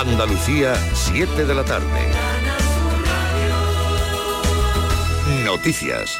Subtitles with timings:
[0.00, 1.86] Andalucía, 7 de la tarde.
[5.44, 6.18] Noticias.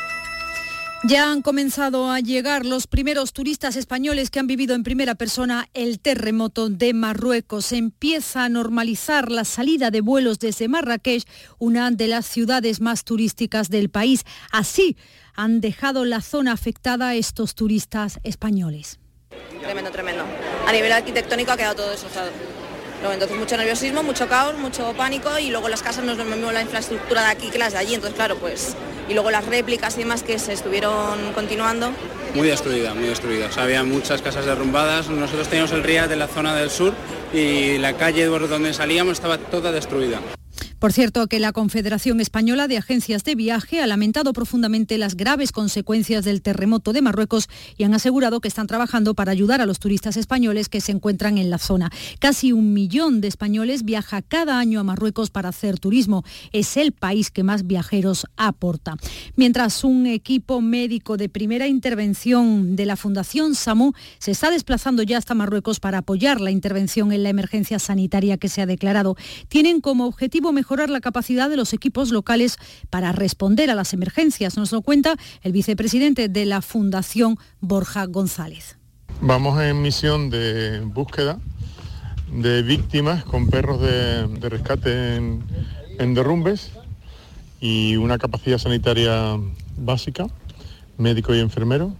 [1.02, 5.68] Ya han comenzado a llegar los primeros turistas españoles que han vivido en primera persona
[5.74, 7.72] el terremoto de Marruecos.
[7.72, 11.24] Empieza a normalizar la salida de vuelos desde Marrakech,
[11.58, 14.24] una de las ciudades más turísticas del país.
[14.52, 14.96] Así
[15.34, 19.00] han dejado la zona afectada a estos turistas españoles.
[19.60, 20.22] Tremendo, tremendo.
[20.64, 22.30] A nivel arquitectónico ha quedado todo destrozado.
[23.12, 27.22] Entonces mucho nerviosismo, mucho caos, mucho pánico y luego las casas no es la infraestructura
[27.22, 27.94] de aquí que las de allí.
[27.94, 28.74] Entonces claro, pues
[29.08, 31.92] y luego las réplicas y demás que se estuvieron continuando.
[32.34, 33.48] Muy destruida, muy destruida.
[33.56, 35.08] había muchas casas derrumbadas.
[35.08, 36.92] Nosotros teníamos el río de la zona del sur
[37.32, 40.20] y la calle por donde salíamos estaba toda destruida.
[40.84, 45.50] Por cierto, que la Confederación Española de Agencias de Viaje ha lamentado profundamente las graves
[45.50, 47.48] consecuencias del terremoto de Marruecos
[47.78, 51.38] y han asegurado que están trabajando para ayudar a los turistas españoles que se encuentran
[51.38, 51.90] en la zona.
[52.18, 56.22] Casi un millón de españoles viaja cada año a Marruecos para hacer turismo.
[56.52, 58.98] Es el país que más viajeros aporta.
[59.36, 65.16] Mientras un equipo médico de primera intervención de la Fundación SAMU se está desplazando ya
[65.16, 69.16] hasta Marruecos para apoyar la intervención en la emergencia sanitaria que se ha declarado,
[69.48, 72.58] tienen como objetivo mejor la capacidad de los equipos locales
[72.90, 74.56] para responder a las emergencias.
[74.56, 78.76] Nos lo cuenta el vicepresidente de la Fundación, Borja González.
[79.20, 81.38] Vamos en misión de búsqueda
[82.30, 86.72] de víctimas con perros de, rescate en derrumbes
[87.60, 89.38] y una capacidad sanitaria
[89.78, 90.26] básica,
[90.98, 91.94] médico y enfermero,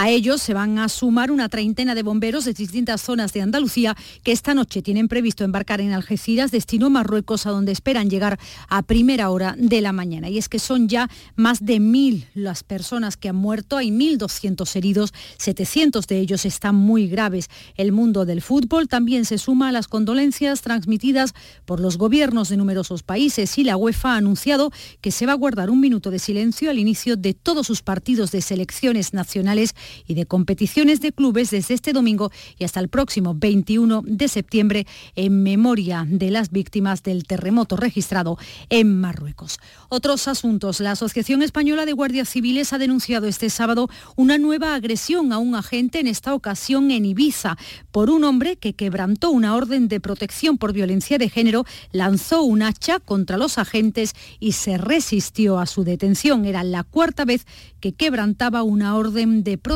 [0.00, 3.94] a ellos se van a sumar una treintena de bomberos de distintas zonas de Andalucía
[4.22, 8.80] que esta noche tienen previsto embarcar en Algeciras, destino Marruecos, a donde esperan llegar a
[8.80, 10.30] primera hora de la mañana.
[10.30, 14.74] Y es que son ya más de mil las personas que han muerto, hay 1.200
[14.74, 17.50] heridos, 700 de ellos están muy graves.
[17.76, 21.34] El mundo del fútbol también se suma a las condolencias transmitidas
[21.66, 25.36] por los gobiernos de numerosos países y la UEFA ha anunciado que se va a
[25.36, 29.74] guardar un minuto de silencio al inicio de todos sus partidos de selecciones nacionales
[30.06, 34.86] y de competiciones de clubes desde este domingo y hasta el próximo 21 de septiembre
[35.16, 39.58] en memoria de las víctimas del terremoto registrado en Marruecos.
[39.88, 40.80] Otros asuntos.
[40.80, 45.54] La Asociación Española de Guardias Civiles ha denunciado este sábado una nueva agresión a un
[45.54, 47.56] agente, en esta ocasión en Ibiza,
[47.90, 52.62] por un hombre que quebrantó una orden de protección por violencia de género, lanzó un
[52.62, 56.44] hacha contra los agentes y se resistió a su detención.
[56.44, 57.46] Era la cuarta vez
[57.80, 59.69] que quebrantaba una orden de protección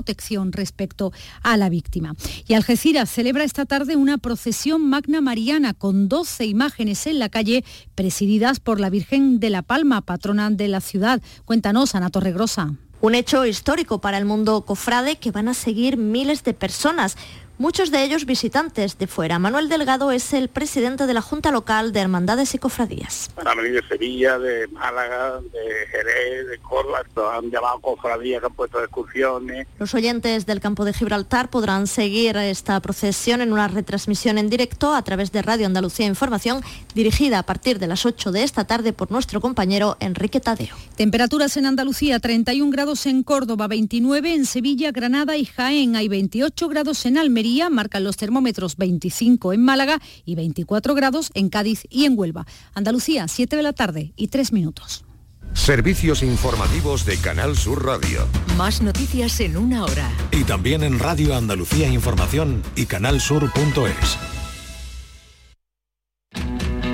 [0.53, 1.12] respecto
[1.43, 2.15] a la víctima.
[2.47, 7.65] Y Algeciras celebra esta tarde una procesión magna mariana con 12 imágenes en la calle
[7.94, 11.22] presididas por la Virgen de la Palma, patrona de la ciudad.
[11.44, 12.75] Cuéntanos, Ana Torregrosa.
[13.00, 17.19] Un hecho histórico para el mundo cofrade que van a seguir miles de personas
[17.59, 19.38] muchos de ellos visitantes de fuera.
[19.38, 23.31] Manuel Delgado es el presidente de la Junta Local de Hermandades y Cofradías.
[23.37, 27.04] Han venido de Sevilla, de Málaga, de Jerez, de Córdoba,
[27.37, 29.66] han llamado cofradías que han puesto excursiones.
[29.78, 34.94] Los oyentes del campo de Gibraltar podrán seguir esta procesión en una retransmisión en directo
[34.94, 36.62] a través de Radio Andalucía Información,
[36.94, 40.75] dirigida a partir de las 8 de esta tarde por nuestro compañero Enrique Tadeo.
[40.97, 46.69] Temperaturas en Andalucía, 31 grados en Córdoba, 29 en Sevilla, Granada y Jaén, hay 28
[46.69, 52.05] grados en Almería marcan los termómetros 25 en Málaga y 24 grados en Cádiz y
[52.05, 52.47] en Huelva.
[52.75, 55.05] Andalucía, 7 de la tarde y 3 minutos.
[55.53, 58.27] Servicios informativos de Canal Sur Radio.
[58.56, 60.10] Más noticias en una hora.
[60.32, 64.44] Y también en Radio Andalucía Información y canalsur.es.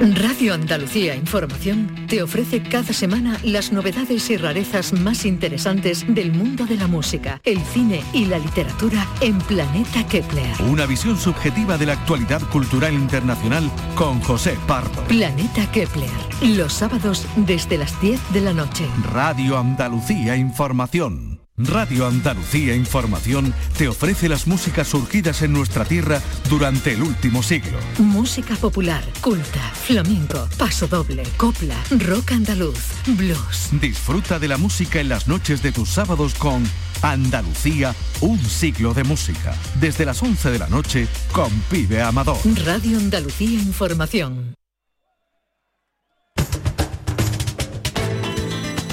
[0.01, 6.65] Radio Andalucía Información te ofrece cada semana las novedades y rarezas más interesantes del mundo
[6.65, 10.63] de la música, el cine y la literatura en Planeta Kepler.
[10.63, 15.03] Una visión subjetiva de la actualidad cultural internacional con José Pardo.
[15.05, 16.09] Planeta Kepler,
[16.57, 18.87] los sábados desde las 10 de la noche.
[19.13, 21.30] Radio Andalucía Información.
[21.67, 27.79] Radio Andalucía Información te ofrece las músicas surgidas en nuestra tierra durante el último siglo.
[27.99, 33.69] Música popular, culta, flamenco, paso doble, copla, rock andaluz, blues.
[33.73, 36.63] Disfruta de la música en las noches de tus sábados con
[37.03, 39.55] Andalucía, un siglo de música.
[39.81, 42.39] Desde las 11 de la noche con Pibe Amador.
[42.65, 44.55] Radio Andalucía Información.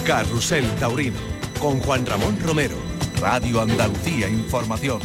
[0.06, 1.27] Carrusel Taurino
[1.60, 2.76] con Juan Ramón Romero.
[3.20, 5.02] Radio Andalucía Información.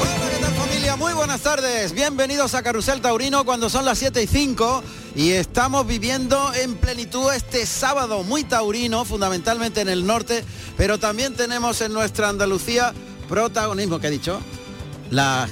[0.00, 0.96] Hola, ¿qué tal familia?
[0.96, 1.92] Muy buenas tardes.
[1.92, 4.82] Bienvenidos a Carrusel Taurino cuando son las 7 y 5
[5.16, 10.44] y estamos viviendo en plenitud este sábado muy taurino, fundamentalmente en el norte,
[10.76, 12.92] pero también tenemos en nuestra Andalucía
[13.28, 14.40] protagonismo, que he dicho?
[15.10, 15.48] La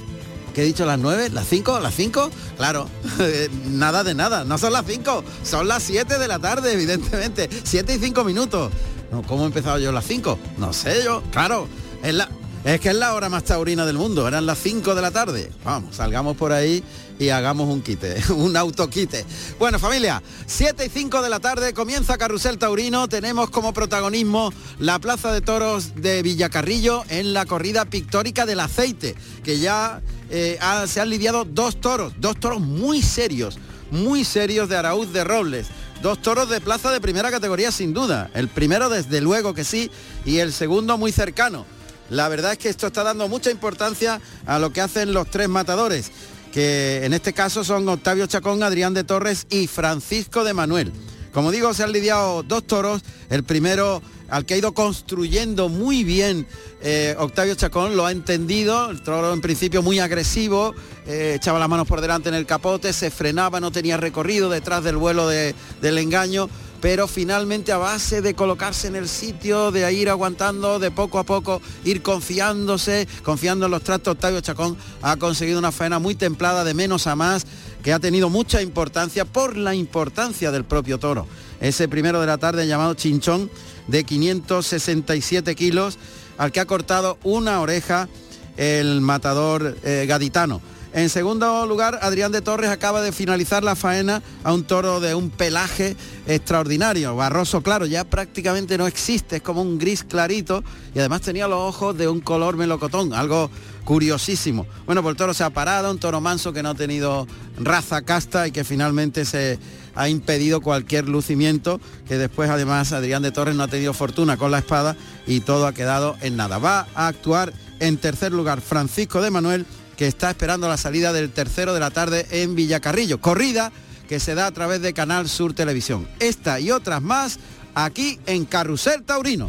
[0.55, 0.85] ¿Qué he dicho?
[0.85, 1.31] ¿Las nueve?
[1.31, 1.79] ¿Las cinco?
[1.81, 2.31] ¿Las cinco?
[2.56, 2.88] Claro,
[3.69, 7.49] nada de nada, no son las cinco, son las siete de la tarde, evidentemente.
[7.64, 8.73] Siete y cinco minutos.
[9.11, 10.38] No, ¿Cómo he empezado yo las cinco?
[10.56, 11.67] No sé yo, claro.
[12.02, 12.29] Es, la,
[12.65, 15.51] es que es la hora más taurina del mundo, eran las cinco de la tarde.
[15.65, 16.83] Vamos, salgamos por ahí
[17.19, 19.25] y hagamos un quite, un autoquite.
[19.59, 23.09] Bueno, familia, 7 y 5 de la tarde comienza Carrusel Taurino.
[23.09, 29.15] Tenemos como protagonismo la Plaza de Toros de Villacarrillo en la corrida pictórica del aceite,
[29.45, 33.59] que ya eh, se han lidiado dos toros, dos toros muy serios,
[33.91, 35.67] muy serios de Araúz de Robles.
[36.03, 38.31] Dos toros de plaza de primera categoría sin duda.
[38.33, 39.91] El primero desde luego que sí
[40.25, 41.67] y el segundo muy cercano.
[42.11, 45.49] La verdad es que esto está dando mucha importancia a lo que hacen los tres
[45.49, 46.11] matadores
[46.51, 50.93] que en este caso son Octavio Chacón, Adrián de Torres y Francisco de Manuel.
[51.33, 56.05] Como digo, se han lidiado dos toros, el primero al que ha ido construyendo muy
[56.05, 56.47] bien
[56.83, 60.75] eh, Octavio Chacón, lo ha entendido, el toro en principio muy agresivo,
[61.07, 64.83] eh, echaba las manos por delante en el capote, se frenaba, no tenía recorrido detrás
[64.83, 66.49] del vuelo del engaño,
[66.81, 71.25] pero finalmente a base de colocarse en el sitio, de ir aguantando, de poco a
[71.25, 76.65] poco, ir confiándose, confiando en los trastos, Octavio Chacón ha conseguido una faena muy templada
[76.65, 77.47] de menos a más,
[77.82, 81.27] que ha tenido mucha importancia por la importancia del propio toro.
[81.61, 83.50] Ese primero de la tarde llamado Chinchón
[83.87, 85.99] de 567 kilos,
[86.38, 88.09] al que ha cortado una oreja
[88.56, 90.61] el matador eh, gaditano.
[90.92, 95.14] En segundo lugar, Adrián de Torres acaba de finalizar la faena a un toro de
[95.14, 95.96] un pelaje
[96.26, 101.46] extraordinario, barroso claro, ya prácticamente no existe, es como un gris clarito y además tenía
[101.46, 103.50] los ojos de un color melocotón, algo
[103.84, 104.66] curiosísimo.
[104.84, 108.02] Bueno, pues el toro se ha parado, un toro manso que no ha tenido raza
[108.02, 109.60] casta y que finalmente se
[109.94, 114.50] ha impedido cualquier lucimiento, que después además Adrián de Torres no ha tenido fortuna con
[114.50, 116.58] la espada y todo ha quedado en nada.
[116.58, 119.66] Va a actuar en tercer lugar Francisco de Manuel
[120.00, 123.20] que está esperando la salida del tercero de la tarde en Villacarrillo.
[123.20, 123.70] Corrida
[124.08, 126.08] que se da a través de Canal Sur Televisión.
[126.20, 127.38] Esta y otras más
[127.75, 129.47] aquí en Carrusel Taurino.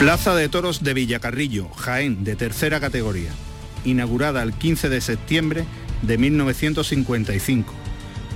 [0.00, 3.30] Plaza de Toros de Villacarrillo, Jaén, de tercera categoría,
[3.84, 5.64] inaugurada el 15 de septiembre
[6.02, 7.72] de 1955,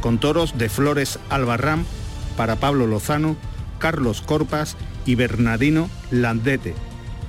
[0.00, 1.84] con toros de Flores Albarrán
[2.36, 3.36] para Pablo Lozano,
[3.78, 6.74] Carlos Corpas y Bernardino Landete.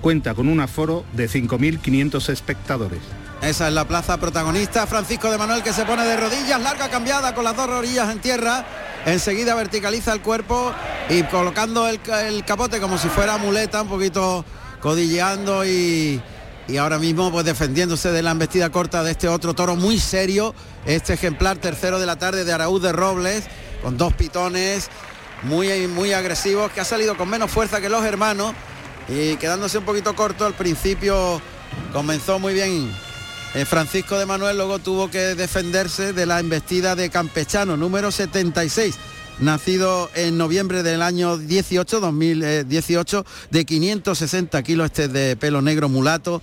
[0.01, 2.99] Cuenta con un aforo de 5.500 espectadores.
[3.41, 7.35] Esa es la plaza protagonista, Francisco de Manuel que se pone de rodillas, larga cambiada
[7.35, 8.65] con las dos orillas en tierra,
[9.05, 10.73] enseguida verticaliza el cuerpo
[11.09, 11.99] y colocando el,
[12.45, 14.43] capote como si fuera muleta, un poquito
[14.81, 16.19] codilleando y,
[16.67, 20.55] y ahora mismo pues defendiéndose de la embestida corta de este otro toro muy serio,
[20.85, 23.43] este ejemplar tercero de la tarde de Araúz de Robles,
[23.83, 24.89] con dos pitones,
[25.43, 28.53] muy, muy agresivos, que ha salido con menos fuerza que los hermanos
[29.07, 30.45] y quedándose un poquito corto.
[30.45, 31.41] Al principio
[31.93, 32.91] comenzó muy bien
[33.53, 38.95] eh, Francisco de Manuel, luego tuvo que defenderse de la embestida de Campechano, número 76
[39.39, 46.41] nacido en noviembre del año 18, 2018, de 560 kilos, este de pelo negro mulato,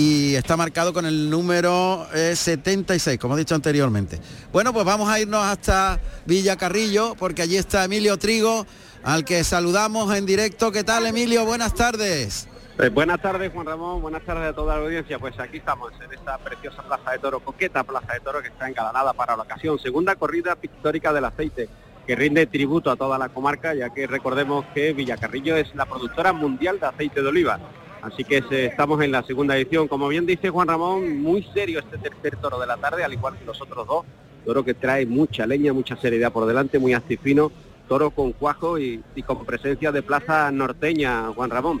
[0.00, 4.18] y está marcado con el número 76, eh, como he dicho anteriormente.
[4.50, 8.64] Bueno, pues vamos a irnos hasta Villa Carrillo, porque allí está Emilio Trigo,
[9.02, 10.72] al que saludamos en directo.
[10.72, 11.44] ¿Qué tal, Emilio?
[11.44, 12.48] Buenas tardes.
[12.78, 14.00] Eh, buenas tardes, Juan Ramón.
[14.00, 15.18] Buenas tardes a toda la audiencia.
[15.18, 18.70] Pues aquí estamos en esta preciosa plaza de toro, coqueta plaza de toro que está
[18.70, 19.78] engalanada para la ocasión.
[19.78, 21.68] Segunda corrida pictórica del aceite
[22.06, 26.32] que rinde tributo a toda la comarca, ya que recordemos que Villacarrillo es la productora
[26.32, 27.60] mundial de aceite de oliva.
[28.02, 29.88] Así que estamos en la segunda edición.
[29.88, 33.38] Como bien dice Juan Ramón, muy serio este tercer toro de la tarde, al igual
[33.38, 34.06] que los otros dos.
[34.44, 37.52] Toro que trae mucha leña, mucha seriedad por delante, muy fino,
[37.88, 41.80] Toro con cuajo y, con presencia de plaza norteña, Juan Ramón.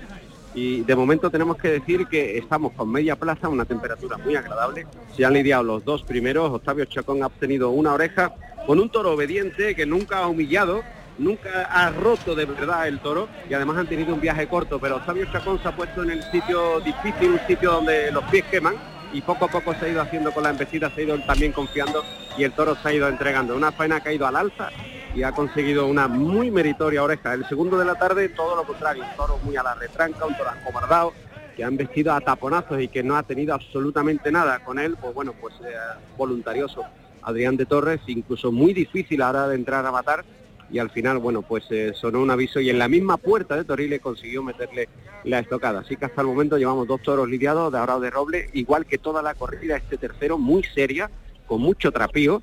[0.54, 4.86] Y de momento tenemos que decir que estamos con media plaza, una temperatura muy agradable.
[5.16, 6.50] Se han lidiado los dos primeros.
[6.50, 8.34] Octavio Chacón ha obtenido una oreja
[8.66, 10.82] con un toro obediente que nunca ha humillado
[11.20, 15.04] nunca ha roto de verdad el toro y además han tenido un viaje corto, pero
[15.04, 18.74] Sabio Chacón se ha puesto en el sitio difícil, un sitio donde los pies queman
[19.12, 21.52] y poco a poco se ha ido haciendo con la embestida, se ha ido también
[21.52, 22.02] confiando
[22.38, 23.54] y el toro se ha ido entregando.
[23.54, 24.70] Una faena ha caído al alza
[25.14, 27.34] y ha conseguido una muy meritoria oreja.
[27.34, 30.36] El segundo de la tarde, todo lo contrario, un toro muy a la retranca, un
[30.36, 31.12] toro acobardado,
[31.56, 35.12] que han vestido a taponazos y que no ha tenido absolutamente nada con él, pues
[35.12, 35.74] bueno, pues eh,
[36.16, 36.84] voluntarioso.
[37.22, 40.24] Adrián de Torres, incluso muy difícil ahora de entrar a matar,
[40.72, 43.64] y al final, bueno, pues eh, sonó un aviso y en la misma puerta de
[43.64, 44.88] Toriles consiguió meterle
[45.24, 45.80] la estocada.
[45.80, 48.98] Así que hasta el momento llevamos dos toros lidiados de ahora de Roble, igual que
[48.98, 51.10] toda la corrida, este tercero muy seria,
[51.46, 52.42] con mucho trapío.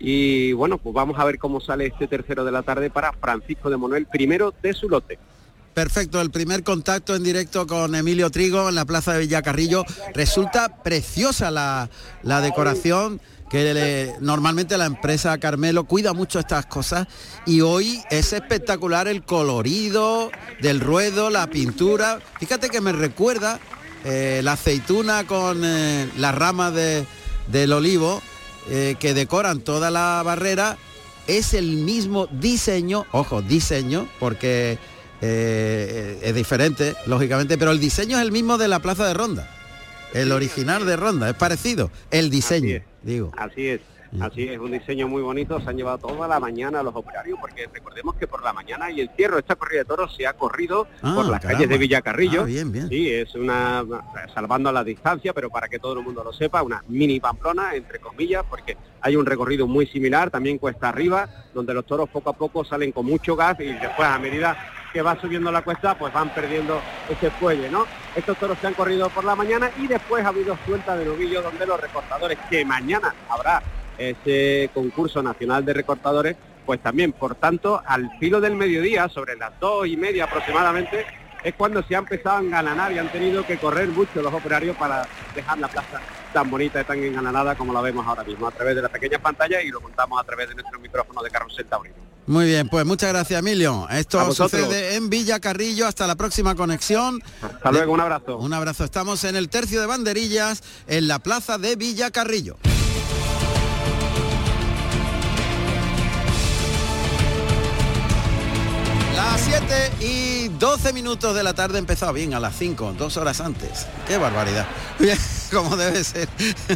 [0.00, 3.70] Y bueno, pues vamos a ver cómo sale este tercero de la tarde para Francisco
[3.70, 5.18] de Manuel, primero de su lote.
[5.74, 9.84] Perfecto, el primer contacto en directo con Emilio Trigo en la plaza de Villacarrillo.
[10.12, 11.88] Resulta preciosa la,
[12.24, 17.06] la decoración que normalmente la empresa Carmelo cuida mucho estas cosas
[17.46, 22.20] y hoy es espectacular el colorido del ruedo, la pintura.
[22.38, 23.58] Fíjate que me recuerda
[24.04, 27.04] eh, la aceituna con eh, las ramas de,
[27.48, 28.22] del olivo
[28.70, 30.76] eh, que decoran toda la barrera.
[31.26, 34.78] Es el mismo diseño, ojo, diseño, porque
[35.20, 39.50] es diferente, lógicamente, pero el diseño es el mismo de la Plaza de Ronda.
[40.14, 43.32] El original de Ronda, es parecido, el diseño, digo.
[43.36, 43.80] Así es.
[44.20, 47.68] Así es, un diseño muy bonito, se han llevado toda la mañana los operarios, porque
[47.70, 50.86] recordemos que por la mañana y el cierre esta corrida de toros se ha corrido
[51.02, 52.40] Ah, por las calles de Villacarrillo.
[52.40, 52.88] Ah, bien, bien.
[52.88, 53.84] Sí, es una,
[54.32, 57.74] salvando a la distancia, pero para que todo el mundo lo sepa, una mini Pamplona,
[57.74, 62.30] entre comillas, porque hay un recorrido muy similar, también cuesta arriba, donde los toros poco
[62.30, 64.56] a poco salen con mucho gas y después a medida
[64.92, 67.86] que va subiendo la cuesta, pues van perdiendo ese fuelle, ¿no?
[68.16, 71.42] Estos toros se han corrido por la mañana y después ha habido suelta de novillo
[71.42, 73.62] donde los recortadores, que mañana habrá
[73.96, 79.58] ese concurso nacional de recortadores, pues también, por tanto, al filo del mediodía, sobre las
[79.58, 81.06] dos y media aproximadamente,
[81.48, 84.76] es cuando se ha empezado a engalanar y han tenido que correr mucho los operarios
[84.76, 86.00] para dejar la plaza
[86.32, 89.18] tan bonita y tan engalanada como la vemos ahora mismo, a través de la pequeña
[89.18, 91.96] pantalla y lo contamos a través de nuestro micrófono de Carrusel Taurino.
[92.26, 93.88] Muy bien, pues muchas gracias Emilio.
[93.90, 95.86] Esto sucede en Villa Carrillo.
[95.86, 97.22] Hasta la próxima conexión.
[97.40, 98.36] Hasta luego, un abrazo.
[98.36, 98.84] Un abrazo.
[98.84, 102.58] Estamos en el tercio de banderillas en la plaza de Villa Carrillo.
[109.50, 113.86] 7 y 12 minutos de la tarde empezado bien, a las 5, dos horas antes.
[114.06, 114.66] Qué barbaridad.
[114.98, 115.16] Bien,
[115.50, 116.28] como debe ser.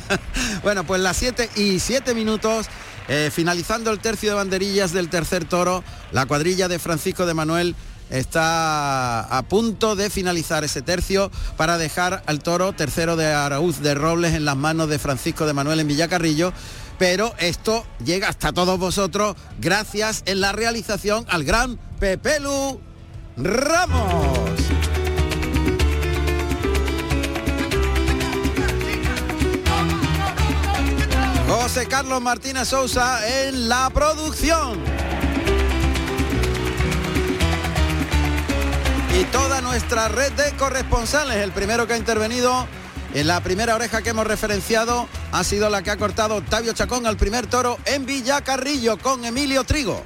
[0.62, 2.69] bueno, pues las 7 y 7 minutos,
[3.09, 7.76] eh, finalizando el tercio de banderillas del tercer toro, la cuadrilla de Francisco de Manuel
[8.09, 13.95] está a punto de finalizar ese tercio para dejar al toro tercero de Araúz de
[13.95, 16.55] Robles en las manos de Francisco de Manuel en Villacarrillo.
[16.99, 22.81] Pero esto llega hasta todos vosotros gracias en la realización al gran Pepelu
[23.37, 24.51] Ramos.
[31.47, 34.81] José Carlos Martínez Sousa en la producción.
[39.17, 42.67] Y toda nuestra red de corresponsales, el primero que ha intervenido
[43.15, 47.07] en la primera oreja que hemos referenciado ha sido la que ha cortado Octavio Chacón
[47.07, 50.03] al primer toro en Villacarrillo con Emilio Trigo.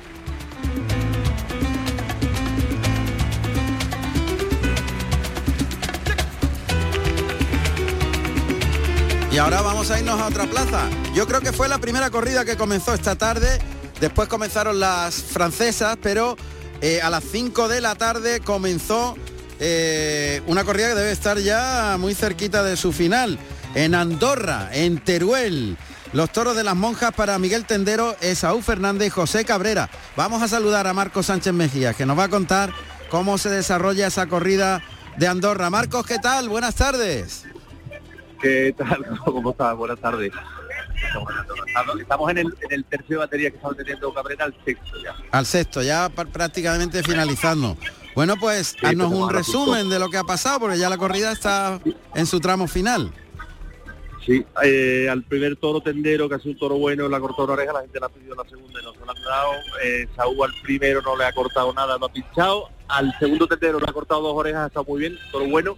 [9.36, 10.88] Y ahora vamos a irnos a otra plaza.
[11.14, 13.58] Yo creo que fue la primera corrida que comenzó esta tarde.
[14.00, 16.38] Después comenzaron las francesas, pero
[16.80, 19.14] eh, a las 5 de la tarde comenzó
[19.60, 23.38] eh, una corrida que debe estar ya muy cerquita de su final.
[23.74, 25.76] En Andorra, en Teruel.
[26.14, 29.90] Los toros de las monjas para Miguel Tendero, Esaú Fernández y José Cabrera.
[30.16, 32.72] Vamos a saludar a Marcos Sánchez Mejía, que nos va a contar
[33.10, 34.82] cómo se desarrolla esa corrida
[35.18, 35.68] de Andorra.
[35.68, 36.48] Marcos, ¿qué tal?
[36.48, 37.44] Buenas tardes.
[38.40, 39.04] ¿Qué tal?
[39.24, 39.76] ¿Cómo estás?
[39.76, 40.32] Buenas tardes.
[42.00, 45.14] Estamos en el, en el tercio de batería que estamos teniendo Cabrera al sexto ya.
[45.30, 47.76] Al sexto, ya pr- prácticamente finalizando.
[48.14, 51.32] Bueno, pues Sí, haznos un resumen de lo que ha pasado, porque ya la corrida
[51.32, 51.80] está
[52.14, 53.12] en su tramo final.
[54.24, 57.44] Sí, eh, al primer toro tendero, que ha sido un toro bueno, le ha cortado
[57.44, 59.52] una oreja, la gente le ha pedido la segunda y no se la han dado.
[59.84, 62.68] Eh, Saúl al primero no le ha cortado nada, lo ha pinchado.
[62.88, 65.76] Al segundo tendero le ha cortado dos orejas, ha estado muy bien, toro bueno.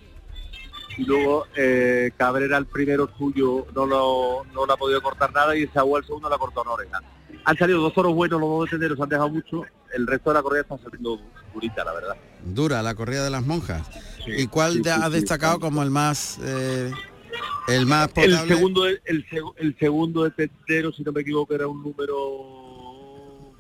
[0.98, 5.56] Y luego eh, Cabrera al primero suyo no lo, no le ha podido cortar nada
[5.56, 7.00] y Saúl al segundo le ha cortado una oreja.
[7.44, 9.64] Han salido dos toros buenos, los dos tenderos han dejado mucho.
[9.94, 11.20] El resto de la corrida está saliendo
[11.54, 12.16] durita, la verdad.
[12.44, 13.88] Dura la corrida de las monjas.
[14.26, 15.20] ¿Y cuál sí, te sí, has sí.
[15.20, 16.92] destacado como el más eh,
[17.68, 18.54] el más El potable?
[18.54, 23.52] segundo, de- el, seg- el segundo de tendero, si no me equivoco, era un número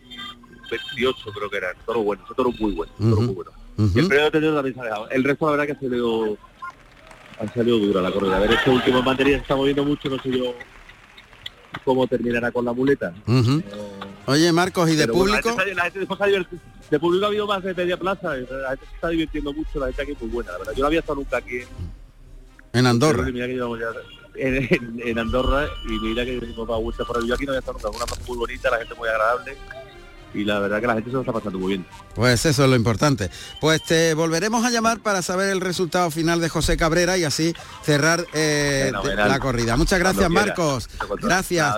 [0.70, 1.68] 28, creo que era.
[1.86, 3.50] Toro bueno, ese toro muy bueno, toro muy bueno.
[3.78, 5.08] el primero de tendero también se ha dejado.
[5.10, 6.36] El resto, la verdad, que ha salido,
[7.40, 8.36] ha salido dura la corrida.
[8.36, 10.54] A ver, este último en batería se está moviendo mucho, no sé yo
[11.84, 13.14] cómo terminará con la muleta.
[13.26, 13.62] Ujú.
[14.26, 15.48] Oye, Marcos, ¿y de bueno, público?
[15.50, 16.60] la gente, la gente divertido.
[16.90, 19.78] De público ha habido más de media plaza, eh, la gente se está divirtiendo mucho,
[19.78, 20.72] la gente aquí es muy buena, la verdad.
[20.74, 21.68] Yo no había estado nunca aquí en,
[22.72, 23.24] En Andorra.
[23.30, 27.26] mira que en, en- en Andorra y mira que nos da vuelta por ahí.
[27.28, 29.56] Yo aquí no había estado nunca, una muy bonita, la gente muy agradable
[30.34, 31.86] y la verdad que la gente se lo está pasando muy bien.
[32.14, 33.30] Pues eso es lo importante.
[33.60, 37.54] Pues te volveremos a llamar para saber el resultado final de José Cabrera y así
[37.82, 39.76] cerrar eh, la corrida.
[39.76, 40.88] Muchas gracias, Marcos.
[41.22, 41.74] Gracias.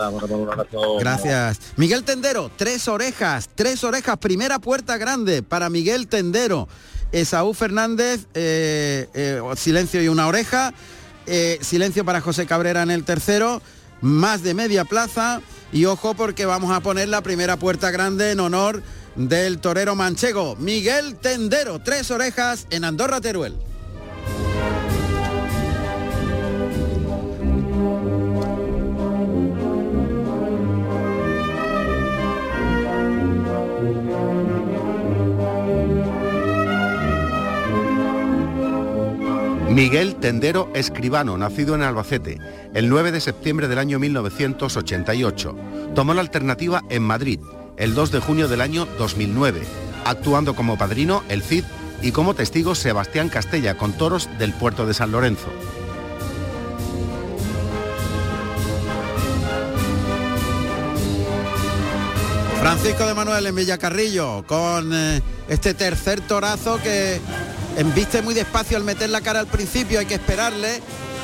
[0.99, 1.61] Gracias.
[1.77, 6.69] Miguel Tendero, tres orejas, tres orejas, primera puerta grande para Miguel Tendero.
[7.13, 10.73] Esaú Fernández, eh, eh, silencio y una oreja.
[11.61, 13.63] silencio para José Cabrera en el tercero.
[14.01, 15.41] Más de media plaza.
[15.73, 18.83] Y ojo porque vamos a poner la primera puerta grande en honor
[19.17, 23.57] del torero manchego, Miguel Tendero, tres orejas en Andorra Teruel.
[39.71, 42.39] Miguel Tendero Escribano, nacido en Albacete,
[42.75, 45.57] el 9 de septiembre del año 1988.
[45.95, 47.39] Tomó la alternativa en Madrid,
[47.77, 49.63] el 2 de junio del año 2009,
[50.05, 51.63] actuando como padrino el Cid
[52.03, 55.53] y como testigo Sebastián Castella con toros del puerto de San Lorenzo.
[62.59, 67.21] Francisco de Manuel en Villacarrillo con eh, este tercer torazo que
[67.77, 70.81] embiste muy despacio al meter la cara al principio, hay que esperarle.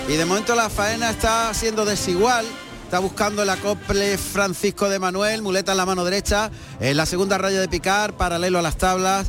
[0.09, 2.47] Y de momento la faena está siendo desigual.
[2.85, 7.37] Está buscando el acople Francisco de Manuel, muleta en la mano derecha, en la segunda
[7.37, 9.27] raya de picar, paralelo a las tablas.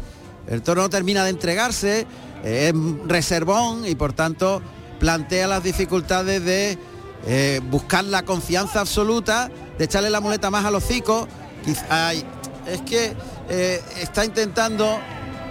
[0.48, 2.06] El toro no termina de entregarse,
[2.44, 2.74] es
[3.08, 4.62] reservón y por tanto
[5.00, 6.78] plantea las dificultades de
[7.26, 11.28] eh, buscar la confianza absoluta, de echarle la muleta más al hocico.
[11.66, 13.16] es que
[13.50, 15.00] eh, está intentando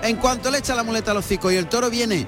[0.08, 2.26] en cuanto le echa la muleta al hocico y el toro viene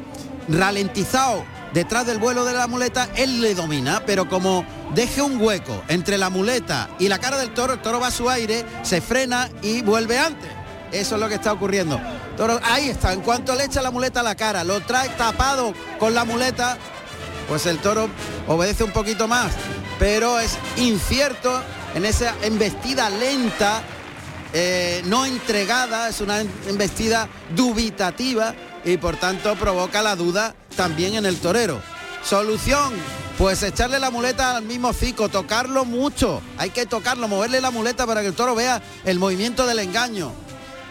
[0.48, 5.82] ralentizado detrás del vuelo de la muleta, él le domina, pero como deje un hueco
[5.88, 9.00] entre la muleta y la cara del toro, el toro va a su aire, se
[9.00, 10.50] frena y vuelve antes.
[10.92, 12.00] Eso es lo que está ocurriendo.
[12.36, 15.74] Toro, ahí está, en cuanto le echa la muleta a la cara, lo trae tapado
[15.98, 16.78] con la muleta,
[17.48, 18.08] pues el toro
[18.46, 19.52] obedece un poquito más,
[19.98, 21.62] pero es incierto
[21.94, 23.82] en esa embestida lenta
[24.52, 31.26] eh, no entregada, es una embestida dubitativa y por tanto provoca la duda también en
[31.26, 31.80] el torero.
[32.24, 32.94] Solución,
[33.36, 38.06] pues echarle la muleta al mismo cico, tocarlo mucho, hay que tocarlo, moverle la muleta
[38.06, 40.32] para que el toro vea el movimiento del engaño.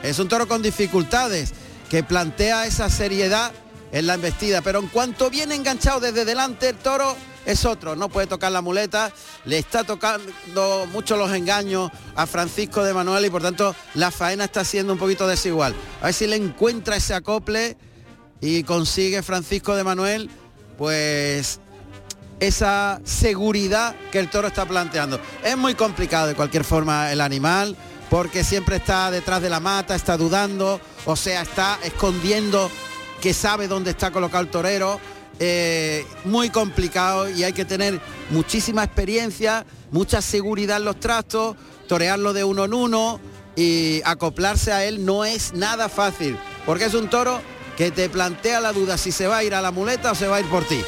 [0.03, 1.53] Es un toro con dificultades
[1.89, 3.51] que plantea esa seriedad
[3.91, 7.15] en la embestida, pero en cuanto viene enganchado desde delante el toro
[7.47, 9.11] es otro, no puede tocar la muleta,
[9.45, 14.43] le está tocando mucho los engaños a Francisco de Manuel y por tanto la faena
[14.43, 15.73] está siendo un poquito desigual.
[16.01, 17.77] A ver si le encuentra ese acople
[18.41, 20.29] y consigue Francisco de Manuel
[20.77, 21.61] pues
[22.41, 25.17] esa seguridad que el toro está planteando.
[25.41, 27.77] Es muy complicado de cualquier forma el animal
[28.09, 32.69] porque siempre está detrás de la mata, está dudando, o sea, está escondiendo
[33.21, 34.99] que sabe dónde está colocado el torero
[35.39, 37.99] eh, muy complicado y hay que tener
[38.31, 41.55] muchísima experiencia, mucha seguridad en los trastos,
[41.87, 43.19] torearlo de uno en uno
[43.55, 47.41] y acoplarse a él no es nada fácil, porque es un toro
[47.77, 50.27] que te plantea la duda si se va a ir a la muleta o se
[50.27, 50.81] va a ir por ti.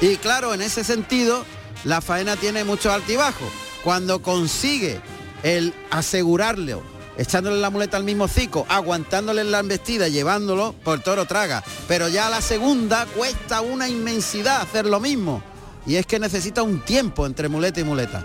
[0.00, 1.44] Y claro, en ese sentido,
[1.84, 3.44] la faena tiene mucho altibajo.
[3.82, 5.00] Cuando consigue
[5.42, 6.76] el asegurarle
[7.18, 11.62] echándole la muleta al mismo cico, aguantándole la embestida, llevándolo, por toro traga.
[11.88, 15.42] Pero ya la segunda cuesta una inmensidad hacer lo mismo.
[15.86, 18.24] Y es que necesita un tiempo entre muleta y muleta.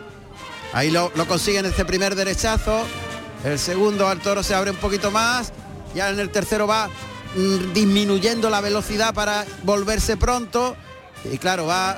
[0.74, 2.84] Ahí lo, lo consigue en este primer derechazo.
[3.44, 5.52] El segundo al toro se abre un poquito más.
[5.94, 6.88] Ya en el tercero va
[7.36, 10.76] mm, disminuyendo la velocidad para volverse pronto.
[11.32, 11.98] Y claro, va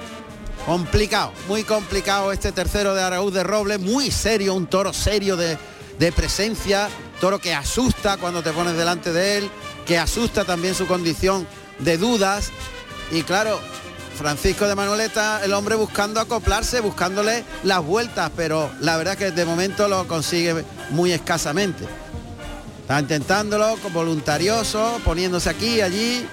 [0.65, 5.58] complicado, muy complicado este tercero de Araúz de Roble, muy serio, un toro serio de,
[5.99, 9.49] de presencia, toro que asusta cuando te pones delante de él,
[9.86, 11.47] que asusta también su condición
[11.79, 12.51] de dudas.
[13.12, 13.60] Y claro,
[14.17, 19.45] Francisco de Manueleta, el hombre buscando acoplarse, buscándole las vueltas, pero la verdad que de
[19.45, 21.86] momento lo consigue muy escasamente.
[22.82, 26.25] Está intentándolo voluntarioso, poniéndose aquí allí,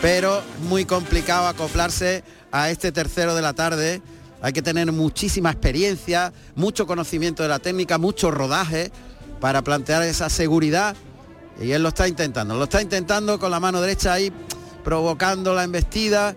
[0.00, 4.00] pero muy complicado acoplarse a este tercero de la tarde
[4.42, 8.90] hay que tener muchísima experiencia, mucho conocimiento de la técnica, mucho rodaje
[9.40, 10.96] para plantear esa seguridad.
[11.60, 14.32] Y él lo está intentando, lo está intentando con la mano derecha ahí,
[14.82, 16.34] provocando la embestida.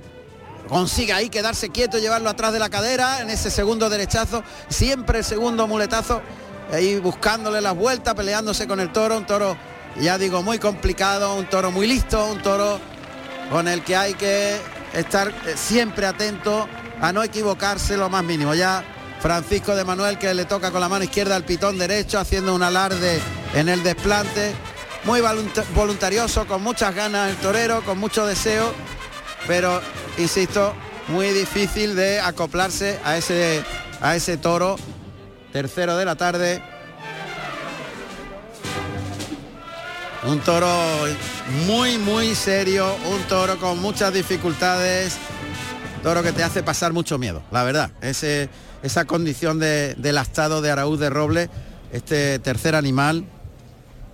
[0.67, 4.43] Consigue ahí quedarse quieto, llevarlo atrás de la cadera en ese segundo derechazo.
[4.67, 6.21] Siempre el segundo muletazo,
[6.73, 9.17] ahí buscándole las vueltas, peleándose con el toro.
[9.17, 9.55] Un toro,
[10.01, 12.79] ya digo, muy complicado, un toro muy listo, un toro
[13.49, 14.57] con el que hay que
[14.93, 16.67] estar eh, siempre atento
[17.01, 18.53] a no equivocarse lo más mínimo.
[18.53, 18.83] Ya
[19.21, 22.63] Francisco de Manuel que le toca con la mano izquierda al pitón derecho haciendo un
[22.63, 23.19] alarde
[23.53, 24.53] en el desplante,
[25.05, 25.21] muy
[25.73, 28.73] voluntarioso, con muchas ganas el torero, con mucho deseo,
[29.47, 29.81] pero
[30.17, 30.73] insisto,
[31.07, 33.63] muy difícil de acoplarse a ese,
[34.01, 34.77] a ese toro.
[35.51, 36.63] Tercero de la tarde.
[40.23, 40.69] Un toro
[41.67, 45.17] muy, muy serio, un toro con muchas dificultades,
[46.03, 47.91] toro que te hace pasar mucho miedo, la verdad.
[48.01, 48.49] Ese,
[48.83, 51.49] esa condición de, del astado de Araúz de Roble,
[51.93, 53.23] este tercer animal,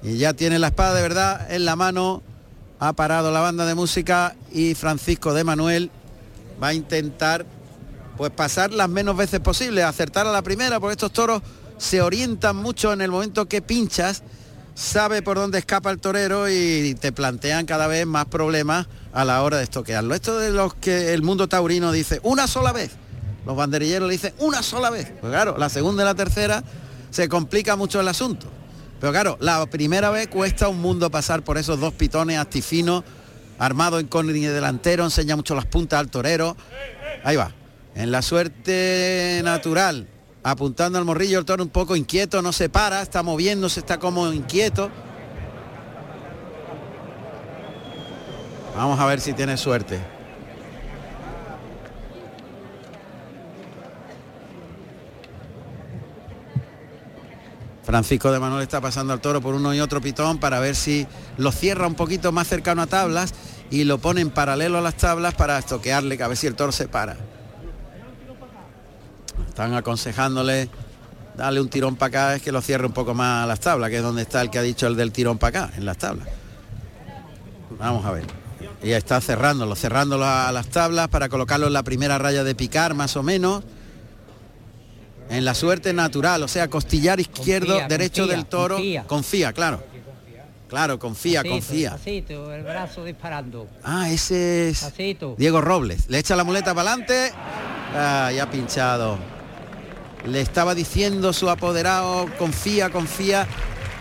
[0.04, 2.22] y ya tiene la espada de verdad en la mano,
[2.80, 5.90] ha parado la banda de música y Francisco de Manuel
[6.62, 7.46] va a intentar
[8.18, 11.42] pues pasar las menos veces posible, acertar a la primera, porque estos toros
[11.80, 14.22] se orientan mucho en el momento que pinchas,
[14.76, 19.42] sabe por dónde escapa el torero y te plantean cada vez más problemas a la
[19.44, 20.14] hora de estoquearlo.
[20.16, 22.92] Esto de los que el mundo taurino dice una sola vez.
[23.46, 25.12] Los banderilleros le dicen una sola vez.
[25.20, 26.64] Pues claro, la segunda y la tercera
[27.10, 28.48] se complica mucho el asunto.
[29.00, 33.04] Pero claro, la primera vez cuesta un mundo pasar por esos dos pitones actifinos
[33.60, 36.56] armado en con y delantero, enseña mucho las puntas al torero.
[37.24, 37.52] Ahí va.
[37.94, 40.08] En la suerte natural,
[40.44, 44.32] apuntando al morrillo, el toro un poco inquieto, no se para, está moviéndose, está como
[44.32, 44.90] inquieto.
[48.80, 50.00] Vamos a ver si tiene suerte.
[57.84, 61.06] Francisco de Manuel está pasando al toro por uno y otro pitón para ver si
[61.36, 63.34] lo cierra un poquito más cercano a tablas
[63.70, 66.72] y lo pone en paralelo a las tablas para estoquearle, a ver si el toro
[66.72, 67.18] se para.
[69.46, 70.70] Están aconsejándole
[71.36, 73.90] darle un tirón para acá, es que lo cierre un poco más a las tablas,
[73.90, 75.98] que es donde está el que ha dicho el del tirón para acá, en las
[75.98, 76.30] tablas.
[77.78, 78.39] Vamos a ver.
[78.82, 82.94] Y está cerrándolo, cerrándolo a las tablas para colocarlo en la primera raya de picar,
[82.94, 83.64] más o menos
[85.30, 89.54] en la suerte natural, o sea, costillar izquierdo, derecho del toro, confía.
[89.54, 89.84] claro.
[90.68, 91.98] Claro, confía, confía.
[92.06, 93.68] el brazo disparando.
[93.84, 94.94] Ah, ese es
[95.36, 96.08] Diego Robles.
[96.10, 97.32] Le echa la muleta para adelante.
[97.96, 99.18] Ah, ya pinchado.
[100.28, 103.48] Le estaba diciendo su apoderado, confía, confía,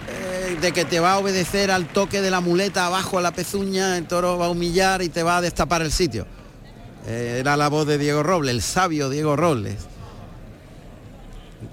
[0.08, 3.32] eh, de que te va a obedecer al toque de la muleta abajo a la
[3.32, 6.26] pezuña, el toro va a humillar y te va a destapar el sitio.
[7.06, 9.76] Eh, era la voz de Diego Robles, el sabio Diego Robles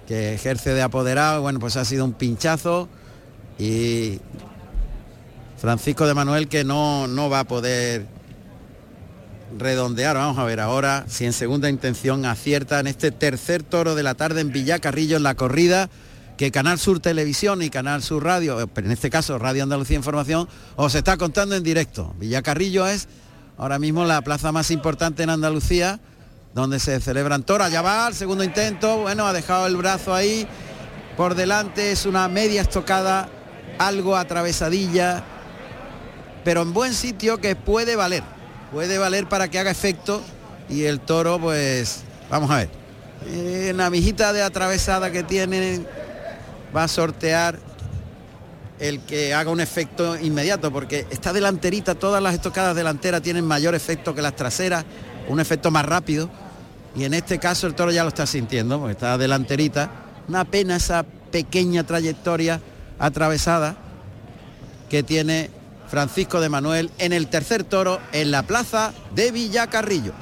[0.07, 2.87] que ejerce de apoderado, bueno, pues ha sido un pinchazo
[3.57, 4.19] y
[5.57, 8.05] Francisco de Manuel que no, no va a poder
[9.57, 10.15] redondear.
[10.15, 14.15] Vamos a ver ahora si en segunda intención acierta en este tercer toro de la
[14.15, 15.89] tarde en Villacarrillo en la corrida
[16.37, 20.47] que Canal Sur Televisión y Canal Sur Radio, eh, en este caso Radio Andalucía Información,
[20.75, 22.13] os está contando en directo.
[22.19, 23.07] Villacarrillo es
[23.57, 25.99] ahora mismo la plaza más importante en Andalucía
[26.53, 27.71] donde se celebran toras.
[27.71, 30.47] Ya va al segundo intento, bueno, ha dejado el brazo ahí.
[31.17, 33.29] Por delante, es una media estocada,
[33.77, 35.23] algo atravesadilla,
[36.43, 38.23] pero en buen sitio que puede valer,
[38.71, 40.21] puede valer para que haga efecto.
[40.69, 45.85] Y el toro, pues, vamos a ver, la mijita de atravesada que tiene
[46.75, 47.59] va a sortear
[48.79, 53.73] el que haga un efecto inmediato, porque esta delanterita, todas las estocadas delanteras tienen mayor
[53.73, 54.83] efecto que las traseras,
[55.29, 56.29] un efecto más rápido
[56.95, 59.89] y en este caso el toro ya lo está sintiendo, porque está delanterita.
[60.27, 62.61] Una pena esa pequeña trayectoria
[62.99, 63.75] atravesada
[64.89, 65.49] que tiene
[65.87, 70.13] Francisco de Manuel en el tercer toro en la plaza de Villacarrillo.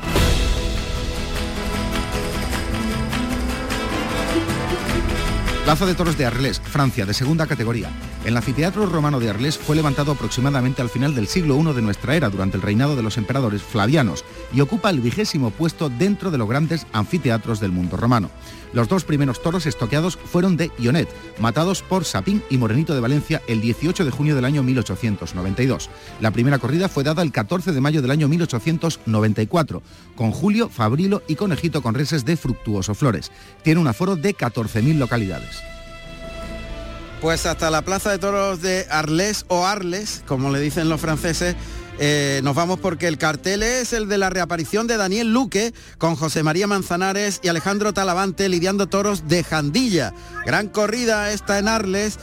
[5.63, 7.89] Plaza de Toros de Arles, Francia, de segunda categoría.
[8.25, 12.15] El anfiteatro romano de Arles fue levantado aproximadamente al final del siglo I de nuestra
[12.15, 16.37] era, durante el reinado de los emperadores flavianos, y ocupa el vigésimo puesto dentro de
[16.37, 18.29] los grandes anfiteatros del mundo romano.
[18.71, 21.09] Los dos primeros toros estoqueados fueron de Ionet,
[21.39, 25.89] matados por Sapín y Morenito de Valencia el 18 de junio del año 1892.
[26.21, 29.83] La primera corrida fue dada el 14 de mayo del año 1894,
[30.15, 33.33] con Julio, Fabrilo y Conejito con reses de Fructuoso Flores.
[33.63, 35.72] Tiene un aforo de 14.000 localidades.
[37.23, 41.55] Pues hasta la Plaza de Toros de Arles o Arles, como le dicen los franceses,
[41.97, 46.17] eh, nos vamos porque el cartel es el de la reaparición de Daniel Luque con
[46.17, 50.13] José María Manzanares y Alejandro Talavante lidiando toros de Jandilla.
[50.45, 52.19] Gran corrida esta en Arles.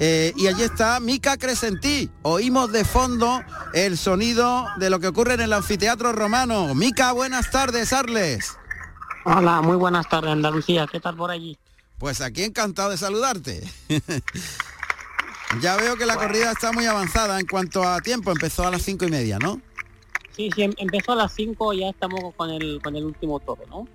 [0.00, 2.10] Eh, y allí está Mica Crescentí.
[2.22, 6.74] Oímos de fondo el sonido de lo que ocurre en el anfiteatro romano.
[6.74, 8.56] Mica, buenas tardes, Arles.
[9.24, 10.88] Hola, muy buenas tardes, Andalucía.
[10.90, 11.56] ¿Qué tal por allí?
[12.00, 13.62] Pues aquí encantado de saludarte.
[15.60, 18.30] ya veo que la corrida está muy avanzada en cuanto a tiempo.
[18.30, 19.60] Empezó a las cinco y media, ¿no?
[20.34, 23.64] Sí, sí, em, empezó a las cinco, ya estamos con el, con el último toro,
[23.68, 23.86] ¿no?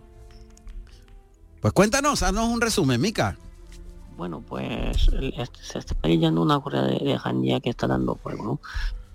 [1.60, 3.39] Pues cuéntanos, haznos un resumen, Mica.
[4.15, 5.10] Bueno, pues
[5.60, 8.60] se está yendo una corrida de, de Jandía que está dando fuego, ¿no?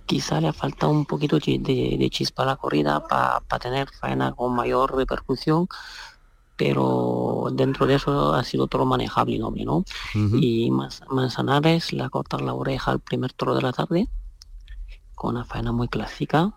[0.05, 4.33] Quizá le ha faltado un poquito de, de chispa a la corrida para tener faena
[4.33, 5.68] con mayor repercusión,
[6.60, 9.82] pero dentro de eso ha sido todo manejable y noble, ¿no?
[10.38, 14.08] Y Manz- Manzanares le ha cortado la oreja al primer toro de la tarde,
[15.14, 16.52] con una faena muy clásica,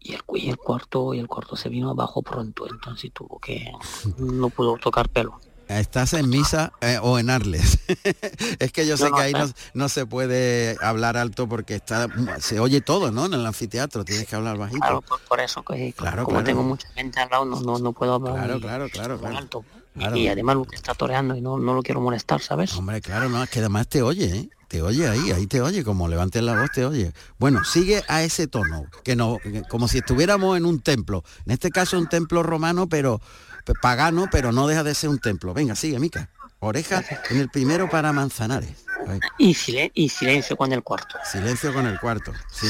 [0.00, 3.70] y el, y el cuarto y el cuarto se vino abajo pronto, entonces tuvo que
[4.18, 5.38] no pudo tocar pelo.
[5.68, 7.78] ¿Estás en misa eh, o en Arles?
[8.58, 11.74] es que yo sé No, no, que ahí no, no se puede hablar alto porque
[11.74, 12.08] está
[12.40, 13.26] se oye todo, ¿no?
[13.26, 14.80] En el anfiteatro, tienes que hablar bajito.
[14.80, 16.44] Claro, por, por eso que Claro, como claro.
[16.46, 19.36] tengo mucha gente al lado no, no, no puedo hablar Claro, claro, claro, claro.
[19.38, 19.64] alto.
[19.94, 20.16] Claro.
[20.16, 22.74] Y además lo que está toreando y no, no lo quiero molestar, ¿sabes?
[22.74, 24.48] Hombre, claro, no, es que además te oye, ¿eh?
[24.66, 27.12] Te oye ahí, ahí te oye, como levantes la voz te oye.
[27.38, 31.22] Bueno, sigue a ese tono, que no, como si estuviéramos en un templo.
[31.46, 33.20] En este caso un templo romano, pero
[33.80, 35.54] pagano, pero no deja de ser un templo.
[35.54, 36.28] Venga, sigue, Mica.
[36.60, 38.84] Oreja en el primero para Manzanares.
[39.06, 39.20] Ahí.
[39.38, 41.18] Y, silen- y silencio con el cuarto.
[41.30, 42.66] Silencio con el cuarto, sí.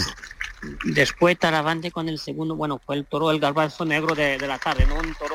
[0.85, 4.59] Después Taravante con el segundo, bueno, fue el toro, el garbanzo negro de, de la
[4.59, 4.97] tarde, ¿no?
[4.97, 5.35] Un toro